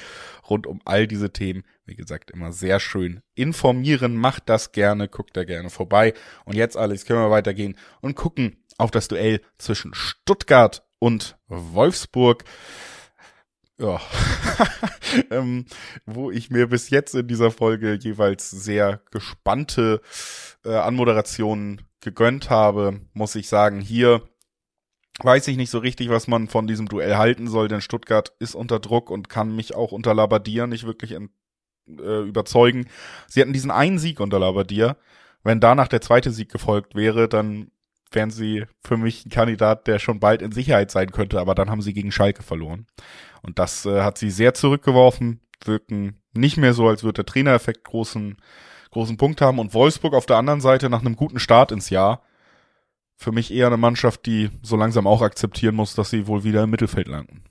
[0.50, 4.16] rund um all diese Themen, wie gesagt, immer sehr schön informieren.
[4.16, 6.14] Macht das gerne, guckt da gerne vorbei.
[6.46, 12.44] Und jetzt, Alex, können wir weitergehen und gucken auf das Duell zwischen Stuttgart und Wolfsburg
[13.82, 14.00] ja,
[15.32, 15.66] ähm,
[16.06, 20.02] wo ich mir bis jetzt in dieser Folge jeweils sehr gespannte
[20.64, 24.22] äh, Anmoderationen gegönnt habe, muss ich sagen, hier
[25.20, 28.56] weiß ich nicht so richtig, was man von diesem Duell halten soll, denn Stuttgart ist
[28.56, 31.30] unter Druck und kann mich auch unter Labadier nicht wirklich in,
[31.88, 32.88] äh, überzeugen.
[33.28, 34.98] Sie hatten diesen einen Sieg unter Labadier.
[35.44, 37.72] Wenn danach der zweite Sieg gefolgt wäre, dann
[38.12, 41.70] wären sie für mich ein Kandidat, der schon bald in Sicherheit sein könnte, aber dann
[41.70, 42.88] haben sie gegen Schalke verloren.
[43.42, 47.84] Und das äh, hat sie sehr zurückgeworfen, wirken nicht mehr so, als würde der Trainereffekt
[47.84, 48.38] großen,
[48.92, 49.60] großen Punkt haben.
[49.60, 52.24] Und Wolfsburg auf der anderen Seite nach einem guten Start ins Jahr,
[53.16, 56.64] für mich eher eine Mannschaft, die so langsam auch akzeptieren muss, dass sie wohl wieder
[56.64, 57.44] im Mittelfeld landen.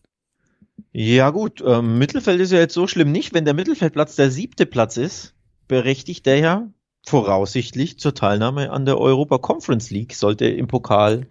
[0.92, 3.32] Ja gut, ähm, Mittelfeld ist ja jetzt so schlimm nicht.
[3.32, 5.34] Wenn der Mittelfeldplatz der siebte Platz ist,
[5.68, 6.68] berechtigt der ja
[7.06, 11.26] voraussichtlich zur Teilnahme an der Europa Conference League, sollte im Pokal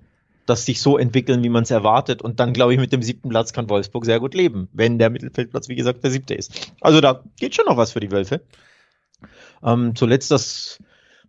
[0.45, 2.21] das sich so entwickeln, wie man es erwartet.
[2.21, 5.09] Und dann, glaube ich, mit dem siebten Platz kann Wolfsburg sehr gut leben, wenn der
[5.09, 6.73] Mittelfeldplatz, wie gesagt, der siebte ist.
[6.81, 8.41] Also da geht schon noch was für die Wölfe.
[9.63, 10.79] Ähm, zuletzt das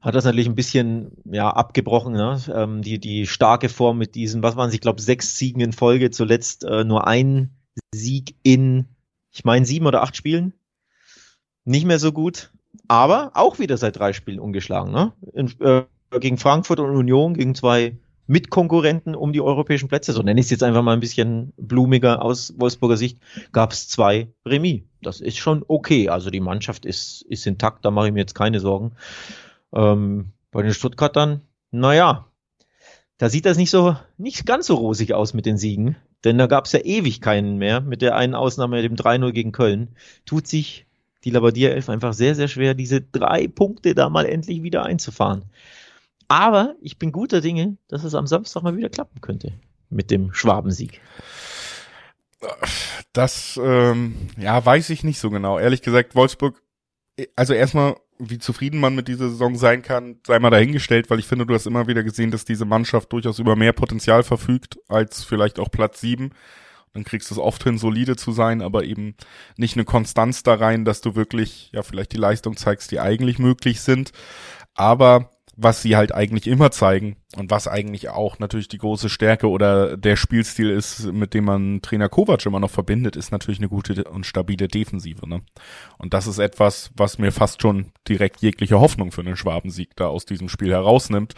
[0.01, 2.41] hat das natürlich ein bisschen ja abgebrochen, ne?
[2.55, 5.73] ähm, die die starke Form mit diesen, was waren es, ich glaube sechs Siegen in
[5.73, 7.51] Folge, zuletzt äh, nur ein
[7.93, 8.87] Sieg in,
[9.31, 10.55] ich meine sieben oder acht Spielen,
[11.65, 12.51] nicht mehr so gut,
[12.89, 15.13] aber auch wieder seit drei Spielen ungeschlagen, ne?
[15.33, 15.85] In, äh,
[16.19, 20.51] gegen Frankfurt und Union, gegen zwei Mitkonkurrenten um die europäischen Plätze, so nenne ich es
[20.51, 23.19] jetzt einfach mal ein bisschen blumiger aus Wolfsburger Sicht,
[23.51, 24.83] gab es zwei Remis.
[25.03, 26.09] Das ist schon okay.
[26.09, 28.93] Also die Mannschaft ist, ist intakt, da mache ich mir jetzt keine Sorgen.
[29.73, 31.41] Ähm, bei den Stuttgartern,
[31.73, 32.27] naja,
[33.19, 36.47] da sieht das nicht so, nicht ganz so rosig aus mit den Siegen, denn da
[36.47, 39.97] gab es ja ewig keinen mehr, mit der einen Ausnahme, dem 3-0 gegen Köln.
[40.25, 40.87] Tut sich
[41.25, 45.45] die Labadia 11 einfach sehr, sehr schwer, diese drei Punkte da mal endlich wieder einzufahren.
[46.29, 49.53] Aber ich bin guter Dinge, dass es am Samstag mal wieder klappen könnte
[49.91, 51.01] mit dem Schwabensieg.
[53.13, 55.59] Das, ähm, ja, weiß ich nicht so genau.
[55.59, 56.63] Ehrlich gesagt, Wolfsburg,
[57.37, 61.27] also erstmal, wie zufrieden man mit dieser Saison sein kann, sei mal dahingestellt, weil ich
[61.27, 65.25] finde, du hast immer wieder gesehen, dass diese Mannschaft durchaus über mehr Potenzial verfügt als
[65.25, 66.31] vielleicht auch Platz sieben.
[66.93, 69.15] Dann kriegst du es oft hin, solide zu sein, aber eben
[69.57, 73.39] nicht eine Konstanz da rein, dass du wirklich, ja, vielleicht die Leistung zeigst, die eigentlich
[73.39, 74.11] möglich sind.
[74.75, 75.31] Aber
[75.63, 79.97] was sie halt eigentlich immer zeigen und was eigentlich auch natürlich die große Stärke oder
[79.97, 84.05] der Spielstil ist, mit dem man Trainer Kovac immer noch verbindet, ist natürlich eine gute
[84.05, 85.29] und stabile Defensive.
[85.29, 85.43] Ne?
[85.99, 90.07] Und das ist etwas, was mir fast schon direkt jegliche Hoffnung für einen Schwabensieg da
[90.07, 91.35] aus diesem Spiel herausnimmt.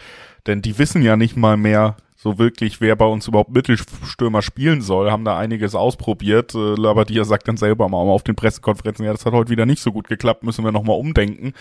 [0.47, 4.81] Denn die wissen ja nicht mal mehr so wirklich, wer bei uns überhaupt Mittelstürmer spielen
[4.81, 6.55] soll, haben da einiges ausprobiert.
[6.55, 9.81] Äh, Labadia sagt dann selber mal auf den Pressekonferenzen, ja, das hat heute wieder nicht
[9.81, 11.51] so gut geklappt, müssen wir nochmal umdenken.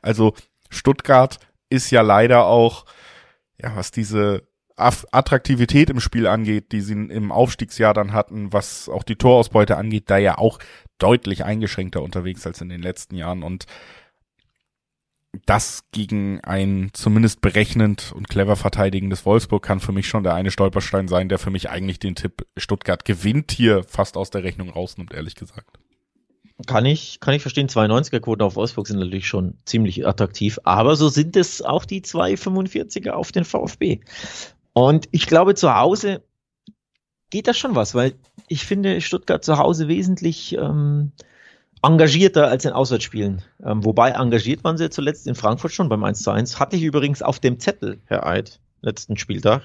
[0.00, 0.34] Also
[0.70, 1.40] Stuttgart
[1.72, 2.84] ist ja leider auch,
[3.60, 9.02] ja, was diese Attraktivität im Spiel angeht, die sie im Aufstiegsjahr dann hatten, was auch
[9.02, 10.58] die Torausbeute angeht, da ja auch
[10.98, 13.66] deutlich eingeschränkter unterwegs als in den letzten Jahren und
[15.46, 20.50] das gegen ein zumindest berechnend und clever verteidigendes Wolfsburg kann für mich schon der eine
[20.50, 24.68] Stolperstein sein, der für mich eigentlich den Tipp Stuttgart gewinnt hier fast aus der Rechnung
[24.68, 25.78] rausnimmt, ehrlich gesagt.
[26.66, 27.68] Kann ich, kann ich verstehen.
[27.68, 33.10] 92er-Quoten auf Wolfsburg sind natürlich schon ziemlich attraktiv, aber so sind es auch die 245er
[33.10, 34.00] auf den VfB.
[34.72, 36.22] Und ich glaube, zu Hause
[37.30, 38.14] geht das schon was, weil
[38.48, 41.12] ich finde Stuttgart zu Hause wesentlich ähm,
[41.82, 43.42] engagierter als in Auswärtsspielen.
[43.64, 46.60] Ähm, wobei engagiert man sie zuletzt in Frankfurt schon beim 1 zu 1.
[46.60, 49.62] Hatte ich übrigens auf dem Zettel, Herr Eid, letzten Spieltag.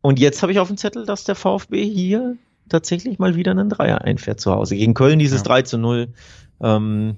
[0.00, 2.36] Und jetzt habe ich auf dem Zettel, dass der VfB hier
[2.72, 4.76] tatsächlich mal wieder einen Dreier einfährt zu Hause.
[4.76, 5.46] Gegen Köln dieses ja.
[5.46, 6.08] 3 zu 0.
[6.60, 7.16] Ähm,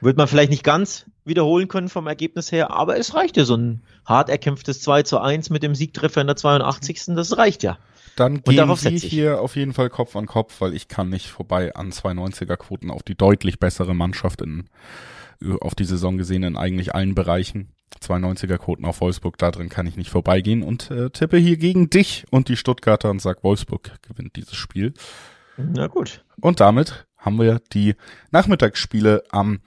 [0.00, 3.56] wird man vielleicht nicht ganz wiederholen können vom Ergebnis her, aber es reicht ja so
[3.56, 7.06] ein hart erkämpftes 2 zu 1 mit dem Siegtreffer in der 82.
[7.08, 7.78] Das reicht ja.
[8.16, 11.74] Dann gehen Sie hier auf jeden Fall Kopf an Kopf, weil ich kann nicht vorbei
[11.74, 14.68] an 290er Quoten auf die deutlich bessere Mannschaft in,
[15.60, 17.68] auf die Saison gesehen in eigentlich allen Bereichen.
[18.02, 21.90] 92er Quoten auf Wolfsburg, da drin kann ich nicht vorbeigehen und äh, tippe hier gegen
[21.90, 24.94] dich und die Stuttgarter und sag, Wolfsburg gewinnt dieses Spiel.
[25.56, 26.24] Na gut.
[26.40, 27.96] Und damit haben wir die
[28.30, 29.60] Nachmittagsspiele am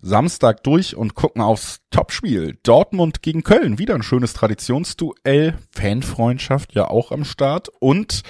[0.00, 2.58] Samstag durch und gucken aufs Topspiel.
[2.62, 3.78] Dortmund gegen Köln.
[3.78, 5.54] Wieder ein schönes Traditionsduell.
[5.70, 7.70] Fanfreundschaft ja auch am Start.
[7.80, 8.22] Und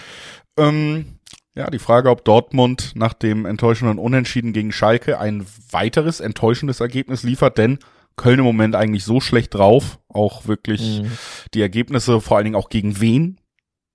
[0.57, 1.19] ähm,
[1.55, 7.23] ja, die Frage, ob Dortmund nach dem enttäuschenden Unentschieden gegen Schalke ein weiteres enttäuschendes Ergebnis
[7.23, 7.79] liefert, denn
[8.17, 11.11] Köln im Moment eigentlich so schlecht drauf, auch wirklich mhm.
[11.53, 13.41] die Ergebnisse, vor allen Dingen auch gegen wen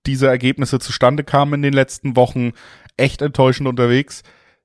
[0.06, 2.52] diese Ergebnisse zustande kamen in den letzten Wochen,
[2.96, 4.22] echt enttäuschend unterwegs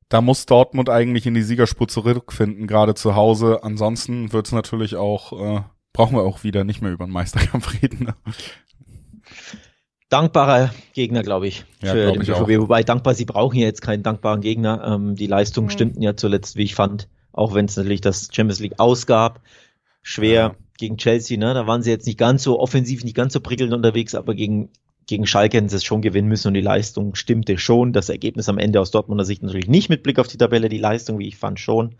[0.09, 3.63] da muss Dortmund eigentlich in die Siegerspur zurückfinden, gerade zu Hause.
[3.63, 5.61] Ansonsten wird es natürlich auch, äh,
[5.93, 8.05] brauchen wir auch wieder nicht mehr über den Meisterkampf reden.
[8.05, 8.15] Ne?
[10.09, 12.61] Dankbarer Gegner, glaube ich, ja, für glaub den BVB.
[12.61, 14.83] Wobei dankbar, sie brauchen ja jetzt keinen dankbaren Gegner.
[14.85, 15.71] Ähm, die Leistungen mhm.
[15.71, 19.41] stimmten ja zuletzt, wie ich fand, auch wenn es natürlich das Champions League ausgab.
[20.03, 20.55] Schwer ja.
[20.77, 21.53] gegen Chelsea, ne?
[21.55, 24.69] Da waren sie jetzt nicht ganz so offensiv, nicht ganz so prickelnd unterwegs, aber gegen
[25.07, 27.93] gegen Schalke hätten sie es schon gewinnen müssen und die Leistung stimmte schon.
[27.93, 30.77] Das Ergebnis am Ende aus Dortmunder Sicht natürlich nicht mit Blick auf die Tabelle, die
[30.77, 31.95] Leistung, wie ich fand, schon.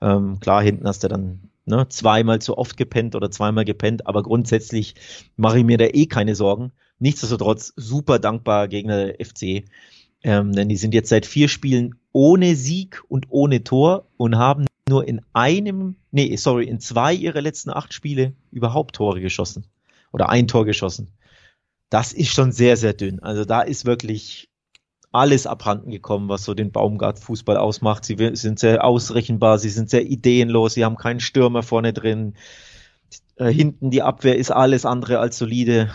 [0.00, 4.22] Ähm, klar, hinten hast du dann ne, zweimal zu oft gepennt oder zweimal gepennt, aber
[4.22, 4.94] grundsätzlich
[5.36, 6.72] mache ich mir da eh keine Sorgen.
[6.98, 9.64] Nichtsdestotrotz super dankbar Gegner der FC,
[10.22, 14.66] ähm, denn die sind jetzt seit vier Spielen ohne Sieg und ohne Tor und haben
[14.88, 19.66] nur in einem, nee, sorry, in zwei ihrer letzten acht Spiele überhaupt Tore geschossen
[20.12, 21.08] oder ein Tor geschossen
[21.94, 23.20] das ist schon sehr, sehr dünn.
[23.22, 24.48] Also da ist wirklich
[25.12, 28.04] alles abhanden gekommen, was so den Baumgart-Fußball ausmacht.
[28.04, 32.34] Sie sind sehr ausrechenbar, sie sind sehr ideenlos, sie haben keinen Stürmer vorne drin.
[33.36, 35.88] Äh, hinten die Abwehr ist alles andere als solide.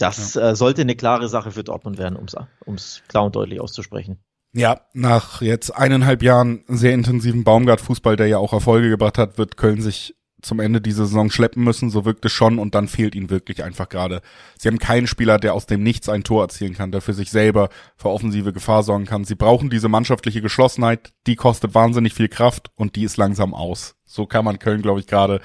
[0.00, 0.50] Das ja.
[0.50, 4.18] äh, sollte eine klare Sache für Dortmund werden, um es klar und deutlich auszusprechen.
[4.52, 9.56] Ja, nach jetzt eineinhalb Jahren sehr intensiven Baumgart-Fußball, der ja auch Erfolge gebracht hat, wird
[9.56, 13.14] Köln sich zum Ende dieser Saison schleppen müssen, so wirkt es schon und dann fehlt
[13.14, 14.22] ihnen wirklich einfach gerade.
[14.58, 17.30] Sie haben keinen Spieler, der aus dem Nichts ein Tor erzielen kann, der für sich
[17.30, 19.24] selber für offensive Gefahr sorgen kann.
[19.24, 23.96] Sie brauchen diese mannschaftliche Geschlossenheit, die kostet wahnsinnig viel Kraft und die ist langsam aus.
[24.04, 25.40] So kann man Köln, glaube ich, gerade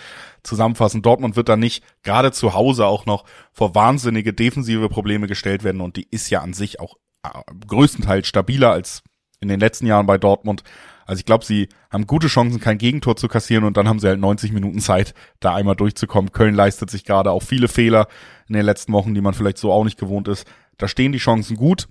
[0.45, 1.01] zusammenfassen.
[1.01, 5.81] Dortmund wird da nicht gerade zu Hause auch noch vor wahnsinnige defensive Probleme gestellt werden
[5.81, 7.29] und die ist ja an sich auch äh,
[7.67, 9.03] größtenteils stabiler als
[9.39, 10.63] in den letzten Jahren bei Dortmund.
[11.05, 14.07] Also ich glaube, sie haben gute Chancen, kein Gegentor zu kassieren und dann haben sie
[14.07, 16.31] halt 90 Minuten Zeit, da einmal durchzukommen.
[16.31, 18.07] Köln leistet sich gerade auch viele Fehler
[18.47, 20.47] in den letzten Wochen, die man vielleicht so auch nicht gewohnt ist.
[20.77, 21.87] Da stehen die Chancen gut.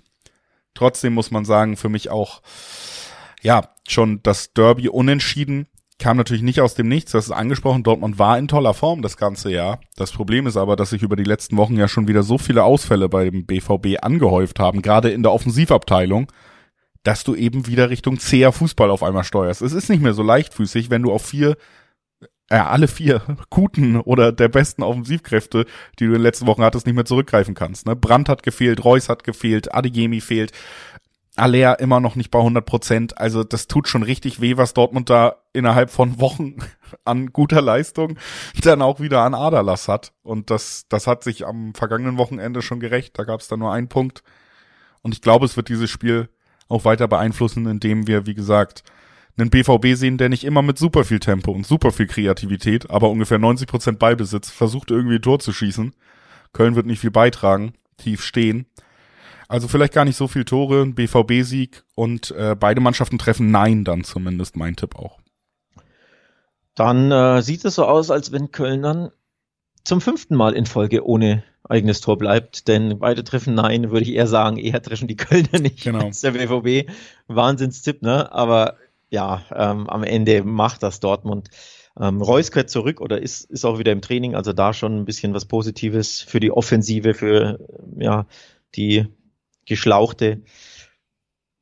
[0.73, 2.41] Trotzdem muss man sagen, für mich auch,
[3.41, 5.67] ja, schon das Derby unentschieden
[5.99, 9.17] kam natürlich nicht aus dem Nichts, das ist angesprochen, Dortmund war in toller Form das
[9.17, 9.79] ganze Jahr.
[9.95, 12.63] Das Problem ist aber, dass sich über die letzten Wochen ja schon wieder so viele
[12.63, 16.27] Ausfälle beim BVB angehäuft haben, gerade in der Offensivabteilung,
[17.03, 19.61] dass du eben wieder Richtung zäher Fußball auf einmal steuerst.
[19.61, 21.55] Es ist nicht mehr so leichtfüßig, wenn du auf vier,
[22.49, 25.65] äh, alle vier guten oder der besten Offensivkräfte,
[25.99, 27.85] die du in den letzten Wochen hattest, nicht mehr zurückgreifen kannst.
[27.85, 27.95] Ne?
[27.95, 30.51] Brandt hat gefehlt, Reus hat gefehlt, Adeyemi fehlt,
[31.35, 33.17] Alea immer noch nicht bei 100 Prozent.
[33.17, 36.57] Also das tut schon richtig weh, was Dortmund da innerhalb von Wochen
[37.05, 38.17] an guter Leistung
[38.61, 40.13] dann auch wieder an Aderlass hat.
[40.23, 43.17] Und das, das hat sich am vergangenen Wochenende schon gerecht.
[43.19, 44.23] Da gab es dann nur einen Punkt.
[45.01, 46.29] Und ich glaube, es wird dieses Spiel
[46.67, 48.83] auch weiter beeinflussen, indem wir, wie gesagt,
[49.37, 53.09] einen BVB sehen, der nicht immer mit super viel Tempo und super viel Kreativität, aber
[53.09, 55.93] ungefähr 90 Prozent Ballbesitz versucht irgendwie ein Tor zu schießen.
[56.53, 58.65] Köln wird nicht viel beitragen, tief stehen.
[59.47, 64.03] Also vielleicht gar nicht so viel Tore, BVB-Sieg und äh, beide Mannschaften treffen Nein dann
[64.03, 65.19] zumindest, mein Tipp auch.
[66.75, 69.11] Dann äh, sieht es so aus, als wenn Köln dann
[69.83, 74.13] zum fünften Mal in Folge ohne eigenes Tor bleibt, denn beide treffen nein, würde ich
[74.13, 76.05] eher sagen, eher treffen die Kölner nicht genau.
[76.05, 76.91] als der BVB.
[77.27, 78.31] Wahnsinnstipp, ne?
[78.31, 78.75] Aber
[79.09, 81.49] ja, ähm, am Ende macht das Dortmund.
[81.99, 85.05] Ähm, Reus kehrt zurück oder ist, ist auch wieder im Training, also da schon ein
[85.05, 87.59] bisschen was Positives für die Offensive, für
[87.97, 88.25] ja,
[88.75, 89.07] die
[89.65, 90.41] Geschlauchte.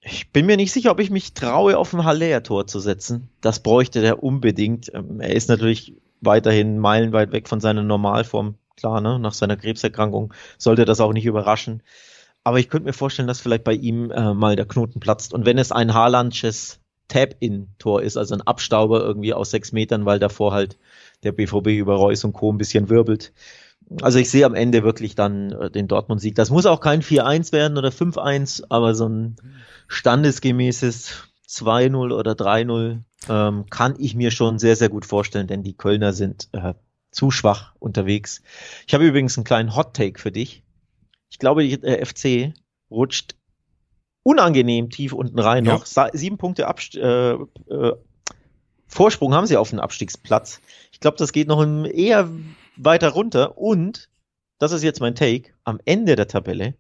[0.02, 3.30] Ich bin mir nicht sicher, ob ich mich traue, auf ein Haller-Tor zu setzen.
[3.42, 4.94] Das bräuchte der unbedingt.
[4.94, 8.56] Ähm, er ist natürlich weiterhin meilenweit weg von seiner Normalform.
[8.76, 9.20] Klar, ne?
[9.20, 11.84] nach seiner Krebserkrankung sollte das auch nicht überraschen.
[12.44, 15.34] Aber ich könnte mir vorstellen, dass vielleicht bei ihm äh, mal der Knoten platzt.
[15.34, 20.20] Und wenn es ein Haalandsches Tap-In-Tor ist, also ein Abstauber irgendwie aus sechs Metern, weil
[20.20, 20.78] davor halt
[21.24, 22.52] der BVB über Reus und Co.
[22.52, 23.34] ein bisschen wirbelt.
[24.02, 26.36] Also ich sehe am Ende wirklich dann äh, den Dortmund-Sieg.
[26.36, 29.36] Das muss auch kein 4-1 werden oder 5-1, aber so ein
[29.88, 35.76] standesgemäßes 2-0 oder 3-0 ähm, kann ich mir schon sehr, sehr gut vorstellen, denn die
[35.76, 36.74] Kölner sind äh,
[37.12, 38.42] zu schwach unterwegs.
[38.88, 40.64] Ich habe übrigens einen kleinen Hot Take für dich.
[41.30, 42.54] Ich glaube, der FC
[42.90, 43.36] rutscht
[44.24, 45.74] unangenehm tief unten rein ja.
[45.74, 45.86] noch.
[45.86, 47.94] Sieben Punkte Abst äh, äh,
[48.88, 50.62] Vorsprung haben sie auf den Abstiegsplatz.
[50.92, 52.30] Ich glaube, das geht noch eher
[52.78, 53.58] weiter runter.
[53.58, 54.10] Und,
[54.60, 56.76] das ist jetzt mein Take, am Ende der Tabelle,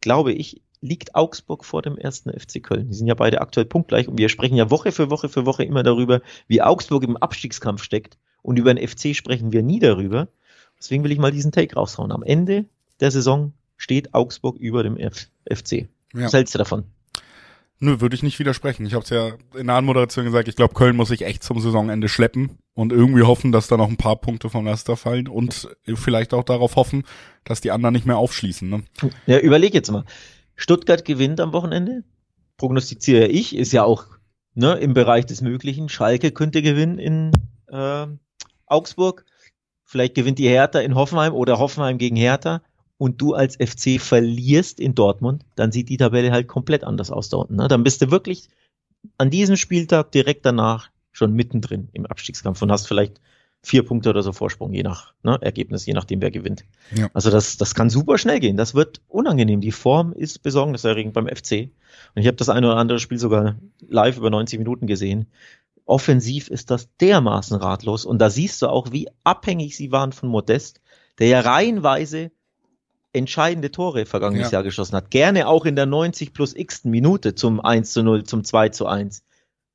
[0.00, 2.88] glaube ich, liegt Augsburg vor dem ersten FC Köln.
[2.88, 5.64] Die sind ja beide aktuell punktgleich und wir sprechen ja Woche für Woche für Woche
[5.64, 10.28] immer darüber, wie Augsburg im Abstiegskampf steckt und über den FC sprechen wir nie darüber.
[10.78, 12.12] Deswegen will ich mal diesen Take raushauen.
[12.12, 12.66] Am Ende
[13.00, 15.88] der Saison steht Augsburg über dem F FC.
[16.12, 16.24] Ja.
[16.24, 16.84] Was hältst du davon?
[17.78, 18.86] Nö, würde ich nicht widersprechen.
[18.86, 21.60] Ich habe es ja in der Anmoderation gesagt, ich glaube, Köln muss sich echt zum
[21.60, 25.68] Saisonende schleppen und irgendwie hoffen, dass da noch ein paar Punkte vom Leicester fallen und
[25.84, 27.04] vielleicht auch darauf hoffen,
[27.44, 28.68] dass die anderen nicht mehr aufschließen.
[28.68, 28.84] Ne?
[29.26, 30.04] Ja, überleg jetzt mal.
[30.54, 32.02] Stuttgart gewinnt am Wochenende,
[32.56, 34.06] prognostiziere ich, ist ja auch
[34.54, 35.90] ne, im Bereich des Möglichen.
[35.90, 37.32] Schalke könnte gewinnen in
[37.68, 38.06] äh,
[38.64, 39.26] Augsburg.
[39.84, 42.62] Vielleicht gewinnt die Hertha in Hoffenheim oder Hoffenheim gegen Hertha
[42.98, 47.28] und du als FC verlierst in Dortmund, dann sieht die Tabelle halt komplett anders aus
[47.28, 47.56] da unten.
[47.56, 47.68] Ne?
[47.68, 48.48] Dann bist du wirklich
[49.18, 53.20] an diesem Spieltag direkt danach schon mittendrin im Abstiegskampf und hast vielleicht
[53.62, 56.64] vier Punkte oder so Vorsprung, je nach ne, Ergebnis, je nachdem, wer gewinnt.
[56.94, 57.08] Ja.
[57.14, 58.56] Also das, das kann super schnell gehen.
[58.56, 59.60] Das wird unangenehm.
[59.60, 61.70] Die Form ist besorgniserregend beim FC.
[62.14, 63.56] Und ich habe das eine oder andere Spiel sogar
[63.88, 65.26] live über 90 Minuten gesehen.
[65.84, 68.04] Offensiv ist das dermaßen ratlos.
[68.04, 70.80] Und da siehst du auch, wie abhängig sie waren von Modest,
[71.18, 72.30] der ja reihenweise
[73.16, 74.58] entscheidende Tore vergangenes ja.
[74.58, 75.10] Jahr geschossen hat.
[75.10, 78.86] Gerne auch in der 90 plus x Minute zum 1 zu 0, zum 2 zu
[78.86, 79.22] 1.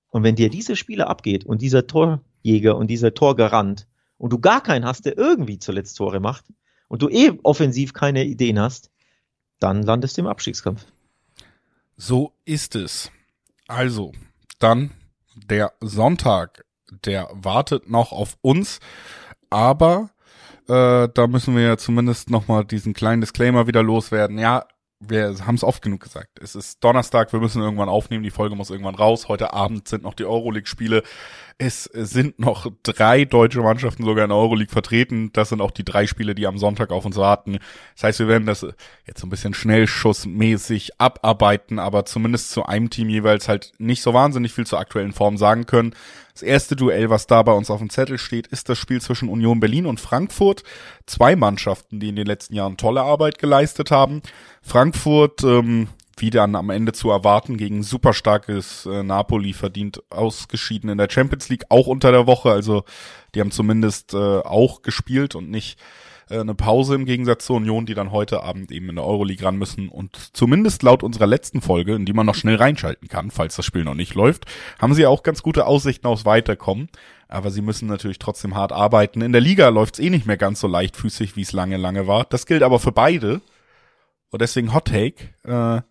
[0.10, 3.88] Und wenn dir dieser Spieler abgeht und dieser Torjäger und dieser Torgarant
[4.18, 6.46] und du gar keinen hast, der irgendwie zuletzt Tore macht
[6.88, 8.92] und du eh offensiv keine Ideen hast,
[9.60, 10.86] dann landest du im Abstiegskampf.
[11.98, 13.12] So ist es.
[13.68, 14.12] Also,
[14.60, 14.92] dann
[15.36, 16.66] der Sonntag,
[17.06, 18.80] der wartet noch auf uns,
[19.50, 20.10] aber
[20.68, 24.38] äh, da müssen wir ja zumindest nochmal diesen kleinen Disclaimer wieder loswerden.
[24.38, 24.66] Ja,
[25.00, 26.40] wir haben es oft genug gesagt.
[26.40, 29.28] Es ist Donnerstag, wir müssen irgendwann aufnehmen, die Folge muss irgendwann raus.
[29.28, 31.04] Heute Abend sind noch die Euroleague-Spiele.
[31.64, 35.30] Es sind noch drei deutsche Mannschaften sogar in der Euroleague vertreten.
[35.32, 37.60] Das sind auch die drei Spiele, die am Sonntag auf uns warten.
[37.94, 38.66] Das heißt, wir werden das
[39.06, 44.12] jetzt so ein bisschen schnellschussmäßig abarbeiten, aber zumindest zu einem Team jeweils halt nicht so
[44.12, 45.94] wahnsinnig viel zur aktuellen Form sagen können.
[46.34, 49.30] Das erste Duell, was da bei uns auf dem Zettel steht, ist das Spiel zwischen
[49.30, 50.64] Union Berlin und Frankfurt.
[51.06, 54.24] Zwei Mannschaften, die in den letzten Jahren tolle Arbeit geleistet haben.
[54.64, 55.90] Frankfurt, ähm,
[56.22, 61.10] wie dann am Ende zu erwarten, gegen super starkes äh, Napoli verdient ausgeschieden in der
[61.10, 62.52] Champions League, auch unter der Woche.
[62.52, 62.84] Also
[63.36, 65.80] die haben zumindest äh, auch gespielt und nicht
[66.30, 69.46] äh, eine Pause im Gegensatz zur Union, die dann heute Abend eben in der Euroleague
[69.46, 69.90] ran müssen.
[69.90, 73.66] Und zumindest laut unserer letzten Folge, in die man noch schnell reinschalten kann, falls das
[73.66, 74.46] Spiel noch nicht läuft,
[74.80, 76.90] haben sie auch ganz gute Aussichten aufs Weiterkommen.
[77.28, 79.22] Aber sie müssen natürlich trotzdem hart arbeiten.
[79.22, 82.26] In der Liga läuft's eh nicht mehr ganz so leichtfüßig, wie es lange, lange war.
[82.26, 83.42] Das gilt aber für beide.
[84.32, 85.30] Und deswegen Hot Take.
[85.44, 85.82] Äh,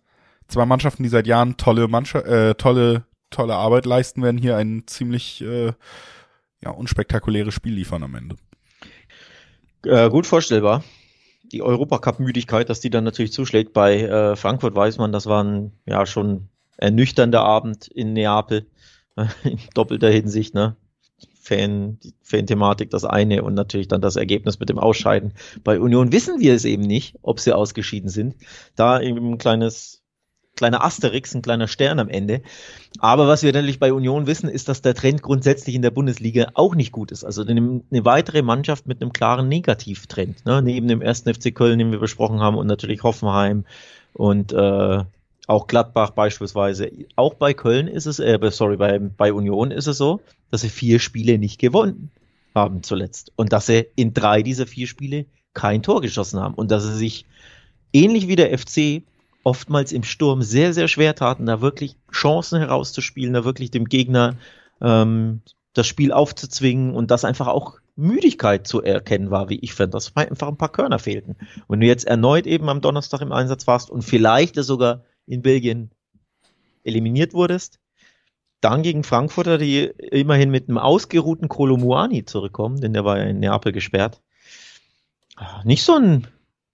[0.51, 4.83] zwei Mannschaften, die seit Jahren tolle Mannschaft, äh, tolle, tolle Arbeit leisten, werden hier ein
[4.85, 5.73] ziemlich äh,
[6.63, 8.35] ja, unspektakuläres Spiel liefern am Ende.
[9.85, 10.83] Äh, gut vorstellbar.
[11.51, 13.73] Die Europacup-Müdigkeit, dass die dann natürlich zuschlägt.
[13.73, 18.67] Bei äh, Frankfurt weiß man, das war ein ja schon ernüchternder Abend in Neapel
[19.43, 20.53] in doppelter Hinsicht.
[20.53, 20.75] Ne?
[21.41, 25.33] Fan, Fan-Thematik das eine und natürlich dann das Ergebnis mit dem Ausscheiden.
[25.63, 28.35] Bei Union wissen wir es eben nicht, ob sie ausgeschieden sind.
[28.75, 30.00] Da eben ein kleines
[30.61, 32.43] kleiner Asterix, ein kleiner Stern am Ende.
[32.99, 36.51] Aber was wir natürlich bei Union wissen, ist, dass der Trend grundsätzlich in der Bundesliga
[36.53, 37.23] auch nicht gut ist.
[37.23, 40.45] Also eine, eine weitere Mannschaft mit einem klaren Negativtrend.
[40.45, 40.61] Ne?
[40.61, 43.65] Neben dem ersten FC Köln, den wir besprochen haben, und natürlich Hoffenheim
[44.13, 45.03] und äh,
[45.47, 46.91] auch Gladbach beispielsweise.
[47.15, 50.69] Auch bei Köln ist es, äh, sorry, bei, bei Union ist es so, dass sie
[50.69, 52.11] vier Spiele nicht gewonnen
[52.53, 53.31] haben zuletzt.
[53.35, 56.53] Und dass sie in drei dieser vier Spiele kein Tor geschossen haben.
[56.53, 57.25] Und dass sie sich
[57.93, 59.01] ähnlich wie der FC
[59.43, 64.35] oftmals im Sturm sehr, sehr schwer taten, da wirklich Chancen herauszuspielen, da wirklich dem Gegner
[64.81, 65.41] ähm,
[65.73, 70.15] das Spiel aufzuzwingen und das einfach auch Müdigkeit zu erkennen war, wie ich finde, dass
[70.15, 71.35] einfach ein paar Körner fehlten.
[71.67, 75.91] Und du jetzt erneut eben am Donnerstag im Einsatz warst und vielleicht sogar in Belgien
[76.83, 77.79] eliminiert wurdest,
[78.59, 83.39] dann gegen Frankfurter, die immerhin mit einem ausgeruhten Kolomuani zurückkommen, denn der war ja in
[83.39, 84.21] Neapel gesperrt.
[85.63, 86.27] Nicht so ein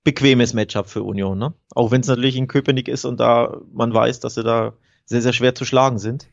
[0.07, 1.53] bequemes Matchup für Union, ne?
[1.75, 4.71] Auch wenn es natürlich in Köpenick ist und da man weiß, dass sie da
[5.03, 6.29] sehr, sehr schwer zu schlagen sind.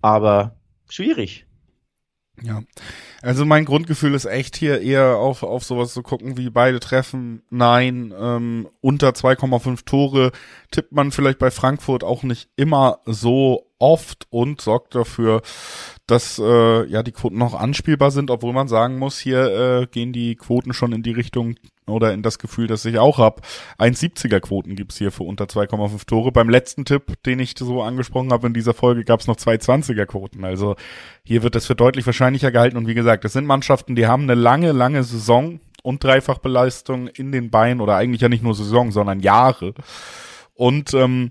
[0.00, 0.56] Aber
[0.88, 1.44] schwierig.
[2.42, 2.62] Ja.
[3.20, 7.42] Also mein Grundgefühl ist echt hier eher auf, auf sowas zu gucken, wie beide treffen.
[7.50, 10.32] Nein, ähm, unter 2,5 Tore
[10.70, 15.42] tippt man vielleicht bei Frankfurt auch nicht immer so oft und sorgt dafür,
[16.06, 20.12] dass äh, ja die Quoten noch anspielbar sind, obwohl man sagen muss, hier äh, gehen
[20.12, 21.56] die Quoten schon in die Richtung
[21.86, 23.42] oder in das Gefühl, das ich auch habe.
[23.78, 26.30] 1,70er Quoten gibt's hier für unter 2,5 Tore.
[26.30, 30.44] Beim letzten Tipp, den ich so angesprochen habe in dieser Folge, gab's noch 2,20er Quoten.
[30.44, 30.76] Also
[31.24, 32.76] hier wird das für deutlich wahrscheinlicher gehalten.
[32.76, 37.32] Und wie gesagt, das sind Mannschaften, die haben eine lange, lange Saison und Dreifachbeleistung in
[37.32, 39.74] den Beinen oder eigentlich ja nicht nur Saison, sondern Jahre.
[40.60, 41.30] Und ähm,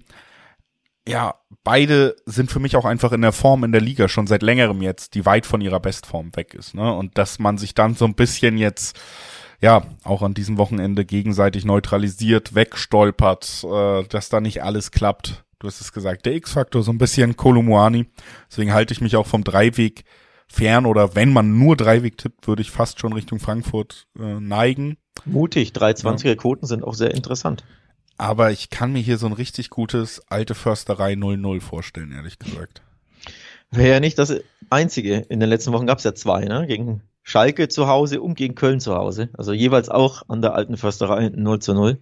[1.07, 4.41] ja, beide sind für mich auch einfach in der Form in der Liga schon seit
[4.41, 6.73] längerem jetzt, die weit von ihrer Bestform weg ist.
[6.73, 6.91] Ne?
[6.91, 8.99] Und dass man sich dann so ein bisschen jetzt
[9.61, 15.45] ja, auch an diesem Wochenende gegenseitig neutralisiert, wegstolpert, äh, dass da nicht alles klappt.
[15.59, 18.07] Du hast es gesagt, der X-Faktor so ein bisschen Kolumuani.
[18.49, 20.05] Deswegen halte ich mich auch vom Dreiweg
[20.47, 24.97] fern oder wenn man nur Dreiweg tippt, würde ich fast schon Richtung Frankfurt äh, neigen.
[25.25, 27.63] Mutig, 320er Quoten sind auch sehr interessant.
[28.19, 32.81] Aber ich kann mir hier so ein richtig gutes alte Försterei 0-0 vorstellen, ehrlich gesagt.
[33.71, 34.33] Wäre ja nicht das
[34.69, 35.19] einzige.
[35.29, 36.67] In den letzten Wochen gab es ja zwei, ne?
[36.67, 39.29] Gegen Schalke zu Hause und gegen Köln zu Hause.
[39.37, 41.97] Also jeweils auch an der alten Försterei 0 zu 0.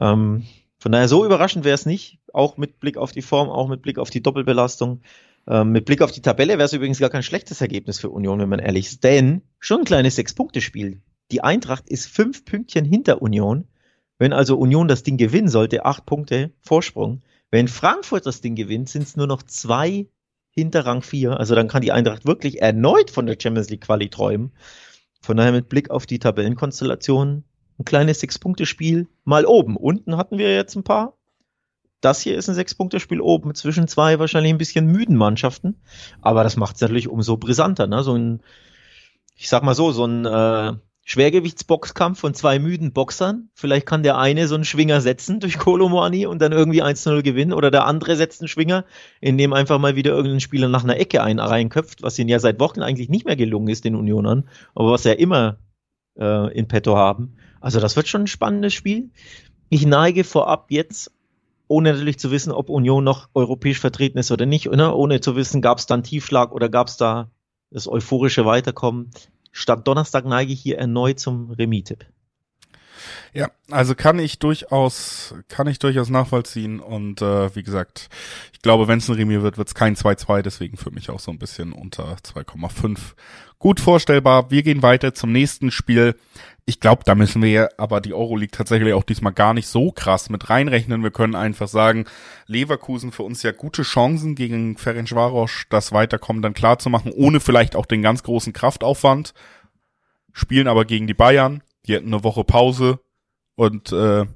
[0.00, 0.46] Ähm,
[0.78, 3.82] von daher so überraschend wäre es nicht, auch mit Blick auf die Form, auch mit
[3.82, 5.02] Blick auf die Doppelbelastung.
[5.46, 8.40] Ähm, mit Blick auf die Tabelle wäre es übrigens gar kein schlechtes Ergebnis für Union,
[8.40, 9.04] wenn man ehrlich ist.
[9.04, 11.02] Denn schon ein kleines Sechs-Punkte-Spiel.
[11.32, 13.68] Die Eintracht ist fünf Pünktchen hinter Union.
[14.18, 17.22] Wenn also Union das Ding gewinnen sollte, acht Punkte Vorsprung.
[17.50, 20.08] Wenn Frankfurt das Ding gewinnt, sind es nur noch zwei
[20.50, 21.38] hinter Rang 4.
[21.38, 24.52] Also dann kann die Eintracht wirklich erneut von der Champions League Quali träumen.
[25.20, 27.44] Von daher mit Blick auf die Tabellenkonstellation
[27.78, 29.76] ein kleines Sechs-Punkte-Spiel mal oben.
[29.76, 31.14] Unten hatten wir jetzt ein paar.
[32.00, 35.80] Das hier ist ein Sechs-Punkte-Spiel oben zwischen zwei wahrscheinlich ein bisschen müden Mannschaften.
[36.20, 37.86] Aber das macht es natürlich umso brisanter.
[37.86, 38.02] Ne?
[38.02, 38.42] So ein,
[39.36, 40.74] ich sag mal so, so ein äh,
[41.10, 43.48] Schwergewichtsboxkampf von zwei müden Boxern.
[43.54, 47.54] Vielleicht kann der eine so einen Schwinger setzen durch Kolomoani und dann irgendwie 1-0 gewinnen
[47.54, 48.84] oder der andere setzt einen Schwinger,
[49.22, 52.38] in dem einfach mal wieder irgendein Spieler nach einer Ecke ein reinköpft, was ihnen ja
[52.40, 55.56] seit Wochen eigentlich nicht mehr gelungen ist, den Unionern, aber was ja immer
[56.18, 57.36] äh, in petto haben.
[57.62, 59.08] Also das wird schon ein spannendes Spiel.
[59.70, 61.10] Ich neige vorab jetzt,
[61.68, 64.94] ohne natürlich zu wissen, ob Union noch europäisch vertreten ist oder nicht, oder?
[64.94, 67.30] ohne zu wissen, gab es da einen Tiefschlag oder gab es da
[67.70, 69.10] das euphorische Weiterkommen
[69.52, 72.06] statt Donnerstag neige ich hier erneut zum Remis-Tipp.
[73.32, 78.08] Ja, also kann ich durchaus, kann ich durchaus nachvollziehen und äh, wie gesagt,
[78.52, 81.20] ich glaube, wenn es ein Remis wird, wird es kein 2-2, deswegen für mich auch
[81.20, 82.98] so ein bisschen unter 2,5.
[83.58, 84.50] Gut vorstellbar.
[84.50, 86.16] Wir gehen weiter zum nächsten Spiel.
[86.68, 89.90] Ich glaube, da müssen wir ja aber die Euroleague tatsächlich auch diesmal gar nicht so
[89.90, 91.02] krass mit reinrechnen.
[91.02, 92.04] Wir können einfach sagen,
[92.46, 97.40] Leverkusen für uns ja gute Chancen gegen Ferencvaros das Weiterkommen dann klar zu machen, ohne
[97.40, 99.32] vielleicht auch den ganz großen Kraftaufwand.
[100.34, 101.62] Spielen aber gegen die Bayern.
[101.86, 103.00] Die hätten eine Woche Pause
[103.54, 104.26] und äh,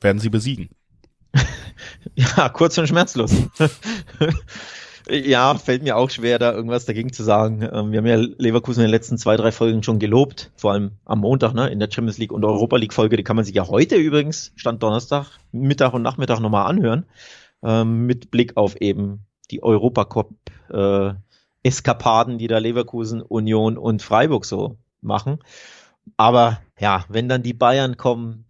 [0.00, 0.68] werden sie besiegen.
[2.14, 3.34] ja, kurz und schmerzlos.
[5.10, 7.62] ja, fällt mir auch schwer, da irgendwas dagegen zu sagen.
[7.62, 10.92] Ähm, wir haben ja Leverkusen in den letzten zwei, drei Folgen schon gelobt, vor allem
[11.04, 13.16] am Montag, ne, in der Champions League und Europa League Folge.
[13.16, 17.06] Die kann man sich ja heute übrigens, Stand Donnerstag, Mittag und Nachmittag nochmal anhören,
[17.62, 20.30] ähm, mit Blick auf eben die Europacup
[20.70, 21.12] äh,
[21.62, 25.40] Eskapaden, die da Leverkusen, Union und Freiburg so machen.
[26.16, 28.44] Aber ja, wenn dann die Bayern kommen,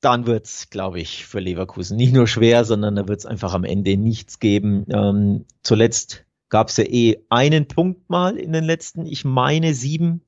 [0.00, 3.96] dann wird's, glaube ich, für Leverkusen nicht nur schwer, sondern da wird's einfach am Ende
[3.96, 4.86] nichts geben.
[4.90, 10.22] Ähm, zuletzt gab's ja eh einen Punkt mal in den letzten, ich meine, sieben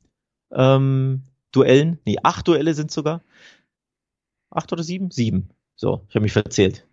[0.52, 1.98] ähm, Duellen.
[2.04, 3.22] Nee, acht Duelle sind sogar.
[4.50, 5.10] Acht oder sieben?
[5.10, 5.50] Sieben.
[5.76, 6.86] So, ich habe mich verzählt.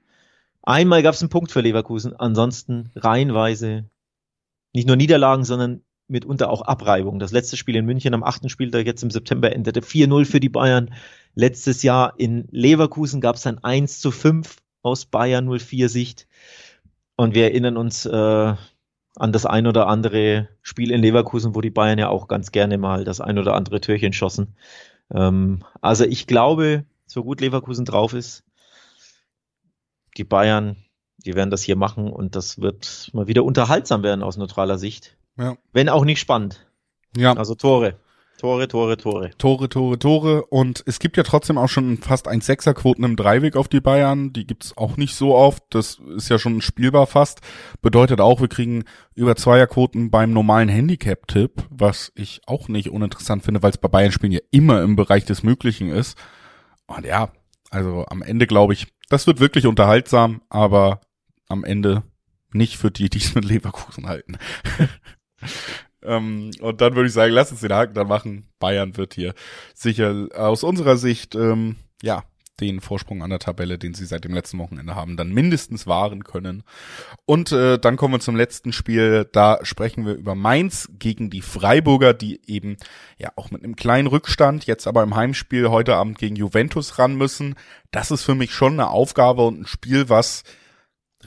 [0.61, 3.89] Einmal gab's einen Punkt für Leverkusen, ansonsten reihenweise
[4.73, 7.19] nicht nur Niederlagen, sondern mitunter auch Abreibung.
[7.19, 10.49] Das letzte Spiel in München am achten Spieltag jetzt im September endete 4-0 für die
[10.49, 10.93] Bayern.
[11.37, 16.27] Letztes Jahr in Leverkusen gab es ein 1 zu 5 aus Bayern 04 Sicht.
[17.15, 18.55] Und wir erinnern uns äh,
[19.15, 22.79] an das ein oder andere Spiel in Leverkusen, wo die Bayern ja auch ganz gerne
[22.79, 24.55] mal das ein oder andere Türchen schossen.
[25.13, 28.43] Ähm, also ich glaube, so gut Leverkusen drauf ist,
[30.17, 30.75] die Bayern,
[31.17, 35.17] die werden das hier machen und das wird mal wieder unterhaltsam werden aus neutraler Sicht.
[35.37, 35.55] Ja.
[35.71, 36.65] Wenn auch nicht spannend.
[37.15, 37.33] Ja.
[37.33, 37.99] Also Tore.
[38.37, 39.31] Tore, Tore, Tore.
[39.39, 40.45] Tore, Tore, Tore.
[40.45, 44.31] Und es gibt ja trotzdem auch schon fast ein Sechserquoten im Dreiweg auf die Bayern.
[44.31, 45.63] Die gibt's auch nicht so oft.
[45.71, 47.41] Das ist ja schon spielbar fast.
[47.81, 48.83] Bedeutet auch, wir kriegen
[49.15, 54.33] über Zweierquoten beim normalen Handicap-Tipp, was ich auch nicht uninteressant finde, weil es bei Bayern-Spielen
[54.33, 56.15] ja immer im Bereich des Möglichen ist.
[56.85, 57.31] Und ja,
[57.71, 61.01] also am Ende glaube ich, das wird wirklich unterhaltsam, aber
[61.49, 62.03] am Ende
[62.53, 64.37] nicht für die, die es mit Leverkusen halten.
[66.03, 68.45] ähm, und dann würde ich sagen, lass uns den Haken dann machen.
[68.59, 69.33] Bayern wird hier
[69.73, 72.23] sicher aus unserer Sicht, ähm, ja,
[72.59, 76.23] den Vorsprung an der Tabelle, den sie seit dem letzten Wochenende haben, dann mindestens wahren
[76.23, 76.63] können.
[77.25, 79.27] Und äh, dann kommen wir zum letzten Spiel.
[79.31, 82.77] Da sprechen wir über Mainz gegen die Freiburger, die eben
[83.17, 87.15] ja auch mit einem kleinen Rückstand jetzt aber im Heimspiel heute Abend gegen Juventus ran
[87.15, 87.55] müssen.
[87.91, 90.43] Das ist für mich schon eine Aufgabe und ein Spiel, was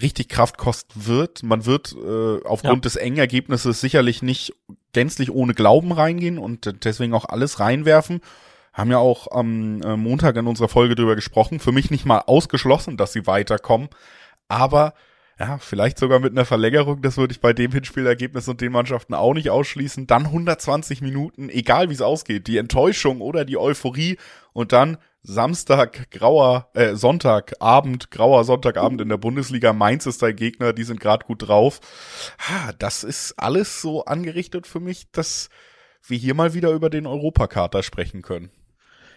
[0.02, 1.42] richtig Kraft kosten wird.
[1.42, 2.80] Man wird äh, aufgrund ja.
[2.80, 4.54] des engen Ergebnisses sicherlich nicht
[4.92, 8.20] gänzlich ohne Glauben reingehen und deswegen auch alles reinwerfen.
[8.72, 11.60] Haben ja auch am äh, Montag in unserer Folge drüber gesprochen.
[11.60, 13.88] Für mich nicht mal ausgeschlossen, dass sie weiterkommen.
[14.48, 14.94] Aber
[15.40, 19.14] ja, vielleicht sogar mit einer Verlängerung, das würde ich bei dem Hinspielergebnis und den Mannschaften
[19.14, 20.06] auch nicht ausschließen.
[20.06, 24.18] Dann 120 Minuten, egal wie es ausgeht, die Enttäuschung oder die Euphorie
[24.52, 29.72] und dann Samstag, grauer, äh, Sonntagabend, grauer Sonntagabend in der Bundesliga.
[29.72, 31.80] Mainz ist dein Gegner, die sind gerade gut drauf.
[32.38, 35.50] Ha, das ist alles so angerichtet für mich, dass
[36.06, 38.50] wir hier mal wieder über den Europakater sprechen können.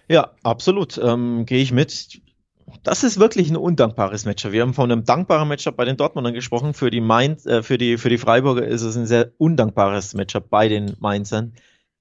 [0.09, 0.97] Ja, absolut.
[0.97, 2.21] Ähm, Gehe ich mit
[2.83, 4.51] das ist wirklich ein undankbares Matchup.
[4.51, 6.73] Wir haben von einem dankbaren Matchup bei den Dortmundern gesprochen.
[6.73, 10.49] Für die Mainz, äh, für die, für die Freiburger ist es ein sehr undankbares Matchup
[10.49, 11.53] bei den Mainzern,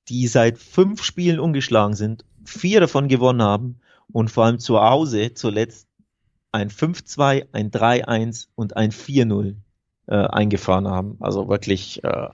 [0.08, 3.80] die seit fünf Spielen ungeschlagen sind, vier davon gewonnen haben
[4.12, 5.88] und vor allem zu Hause zuletzt
[6.52, 9.56] ein 5-2, ein 3-1 und ein 4-0
[10.06, 11.16] äh, eingefahren haben.
[11.20, 12.28] Also wirklich äh,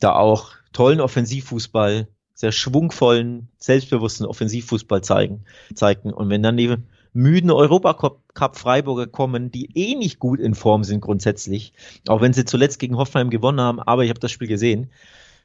[0.00, 5.44] da auch tollen Offensivfußball, sehr schwungvollen, selbstbewussten Offensivfußball zeigen,
[5.74, 6.12] zeigten.
[6.12, 6.76] Und wenn dann die
[7.12, 11.72] müden Europacup-Freiburger kommen, die eh nicht gut in Form sind grundsätzlich,
[12.06, 14.90] auch wenn sie zuletzt gegen Hoffenheim gewonnen haben, aber ich habe das Spiel gesehen,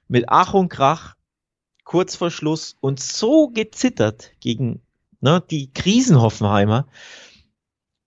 [0.08, 1.16] mit Ach und Krach,
[1.84, 4.82] kurz vor Schluss und so gezittert gegen
[5.24, 6.88] ne, die Krisenhoffenheimer.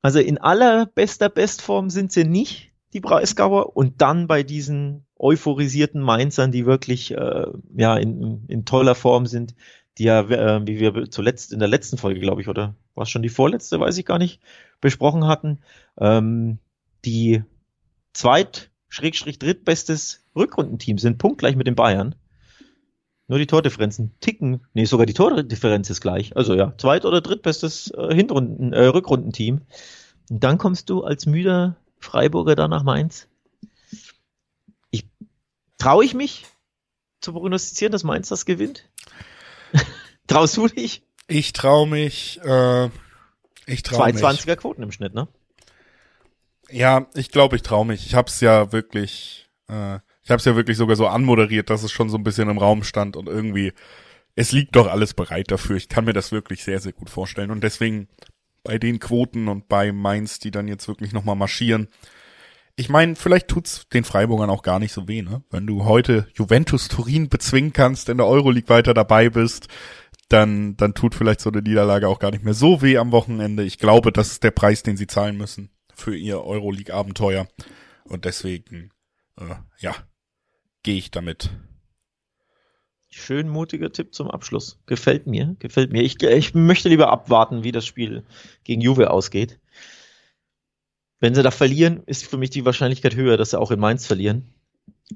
[0.02, 6.52] Also in allerbester Bestform sind sie nicht, die Breisgauer, und dann bei diesen euphorisierten Mainzern,
[6.52, 7.46] die wirklich äh,
[7.76, 9.56] ja in, in toller Form sind,
[9.98, 13.10] die ja, äh, wie wir zuletzt in der letzten Folge, glaube ich, oder war es
[13.10, 14.40] schon die vorletzte, weiß ich gar nicht,
[14.80, 15.58] besprochen hatten,
[15.98, 16.58] ähm,
[17.04, 17.42] die
[18.12, 22.14] zweit Schrägstrich drittbestes Rückrundenteam sind punktgleich mit den Bayern.
[23.28, 26.36] Nur die Tordifferenzen ticken, nee, sogar die Tordifferenz ist gleich.
[26.36, 29.62] Also ja, zweit- oder drittbestes äh, Hinrunden, äh, Rückrundenteam.
[30.30, 33.28] Und dann kommst du als müder Freiburger da nach Mainz.
[34.90, 35.08] Ich
[35.78, 36.46] traue ich mich
[37.20, 38.88] zu prognostizieren, dass Mainz das gewinnt?
[40.28, 41.02] Traust du dich?
[41.26, 42.86] Ich traue mich, äh,
[43.66, 44.22] ich traue mich.
[44.22, 45.26] 220er Quoten im Schnitt, ne?
[46.70, 48.06] Ja, ich glaube, ich traue mich.
[48.06, 52.10] Ich hab's ja wirklich, äh, ich hab's ja wirklich sogar so anmoderiert, dass es schon
[52.10, 53.72] so ein bisschen im Raum stand und irgendwie,
[54.34, 55.76] es liegt doch alles bereit dafür.
[55.76, 57.52] Ich kann mir das wirklich sehr, sehr gut vorstellen.
[57.52, 58.08] Und deswegen
[58.64, 61.86] bei den Quoten und bei Mainz, die dann jetzt wirklich nochmal marschieren,
[62.74, 65.44] ich meine, vielleicht tut's den Freiburgern auch gar nicht so weh, ne?
[65.48, 69.68] Wenn du heute Juventus Turin bezwingen kannst, in der Euroleague weiter dabei bist,
[70.28, 73.62] dann, dann tut vielleicht so eine Niederlage auch gar nicht mehr so weh am Wochenende.
[73.62, 77.46] Ich glaube, das ist der Preis, den sie zahlen müssen für ihr Euroleague-Abenteuer.
[78.02, 78.90] Und deswegen,
[79.38, 79.94] äh, ja,
[80.86, 81.50] gehe ich damit.
[83.08, 84.78] Schön mutiger Tipp zum Abschluss.
[84.86, 86.02] Gefällt mir, gefällt mir.
[86.02, 88.22] Ich, ich möchte lieber abwarten, wie das Spiel
[88.62, 89.58] gegen Juve ausgeht.
[91.18, 94.06] Wenn sie da verlieren, ist für mich die Wahrscheinlichkeit höher, dass sie auch in Mainz
[94.06, 94.54] verlieren.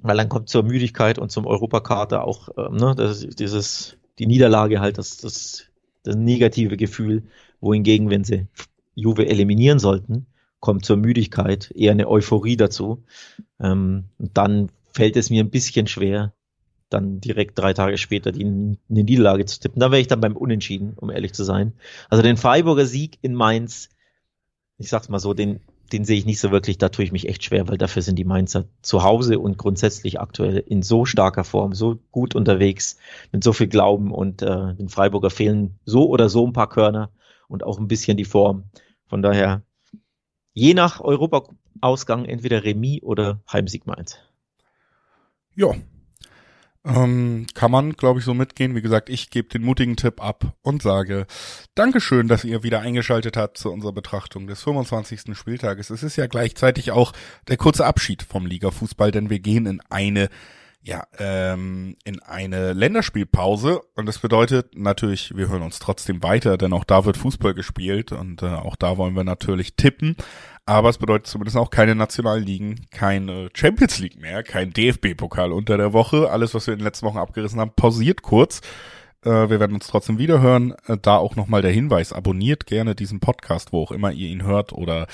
[0.03, 4.81] Weil dann kommt zur Müdigkeit und zum Europakater auch ähm, ne, das, dieses, die Niederlage
[4.81, 5.67] halt, das, das,
[6.03, 7.23] das negative Gefühl.
[7.61, 8.49] Wohingegen, wenn sie
[8.97, 10.27] Juve eliminieren sollten,
[10.59, 13.05] kommt zur Müdigkeit eher eine Euphorie dazu.
[13.61, 16.33] Ähm, und dann fällt es mir ein bisschen schwer,
[16.89, 19.81] dann direkt drei Tage später die, eine Niederlage zu tippen.
[19.81, 21.75] Da wäre ich dann beim Unentschieden, um ehrlich zu sein.
[22.09, 23.91] Also den Freiburger Sieg in Mainz,
[24.79, 25.61] ich sag's mal so, den
[25.93, 28.17] den sehe ich nicht so wirklich, da tue ich mich echt schwer, weil dafür sind
[28.17, 32.97] die Mainzer zu Hause und grundsätzlich aktuell in so starker Form, so gut unterwegs,
[33.33, 37.11] mit so viel Glauben und äh, den Freiburger fehlen so oder so ein paar Körner
[37.49, 38.65] und auch ein bisschen die Form.
[39.07, 39.63] Von daher,
[40.53, 44.19] je nach Europa-Ausgang entweder Remis oder Heimsieg Mainz.
[45.55, 45.75] Ja,
[46.83, 48.75] ähm, kann man, glaube ich, so mitgehen.
[48.75, 51.27] Wie gesagt, ich gebe den mutigen Tipp ab und sage
[51.75, 55.37] Dankeschön, dass ihr wieder eingeschaltet habt zu unserer Betrachtung des 25.
[55.37, 55.91] Spieltages.
[55.91, 57.13] Es ist ja gleichzeitig auch
[57.49, 60.29] der kurze Abschied vom Liga-Fußball, denn wir gehen in eine
[60.83, 66.73] ja, ähm, in eine Länderspielpause und das bedeutet natürlich, wir hören uns trotzdem weiter, denn
[66.73, 70.17] auch da wird Fußball gespielt und äh, auch da wollen wir natürlich tippen.
[70.71, 75.77] Aber es bedeutet zumindest auch keine nationalen Ligen, keine Champions League mehr, kein DFB-Pokal unter
[75.77, 76.31] der Woche.
[76.31, 78.61] Alles, was wir in den letzten Wochen abgerissen haben, pausiert kurz.
[79.25, 80.77] Äh, wir werden uns trotzdem wiederhören.
[80.87, 84.45] Äh, da auch nochmal der Hinweis, abonniert gerne diesen Podcast, wo auch immer ihr ihn
[84.45, 85.09] hört oder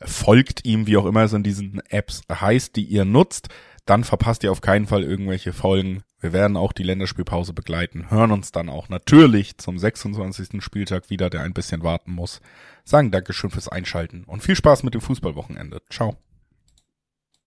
[0.00, 3.50] folgt ihm, wie auch immer es in diesen Apps heißt, die ihr nutzt.
[3.86, 6.02] Dann verpasst ihr auf keinen Fall irgendwelche Folgen.
[6.20, 10.62] Wir werden auch die Länderspielpause begleiten, hören uns dann auch natürlich zum 26.
[10.64, 12.40] Spieltag wieder, der ein bisschen warten muss
[12.84, 15.82] sagen Dankeschön fürs Einschalten und viel Spaß mit dem Fußballwochenende.
[15.90, 16.16] Ciao.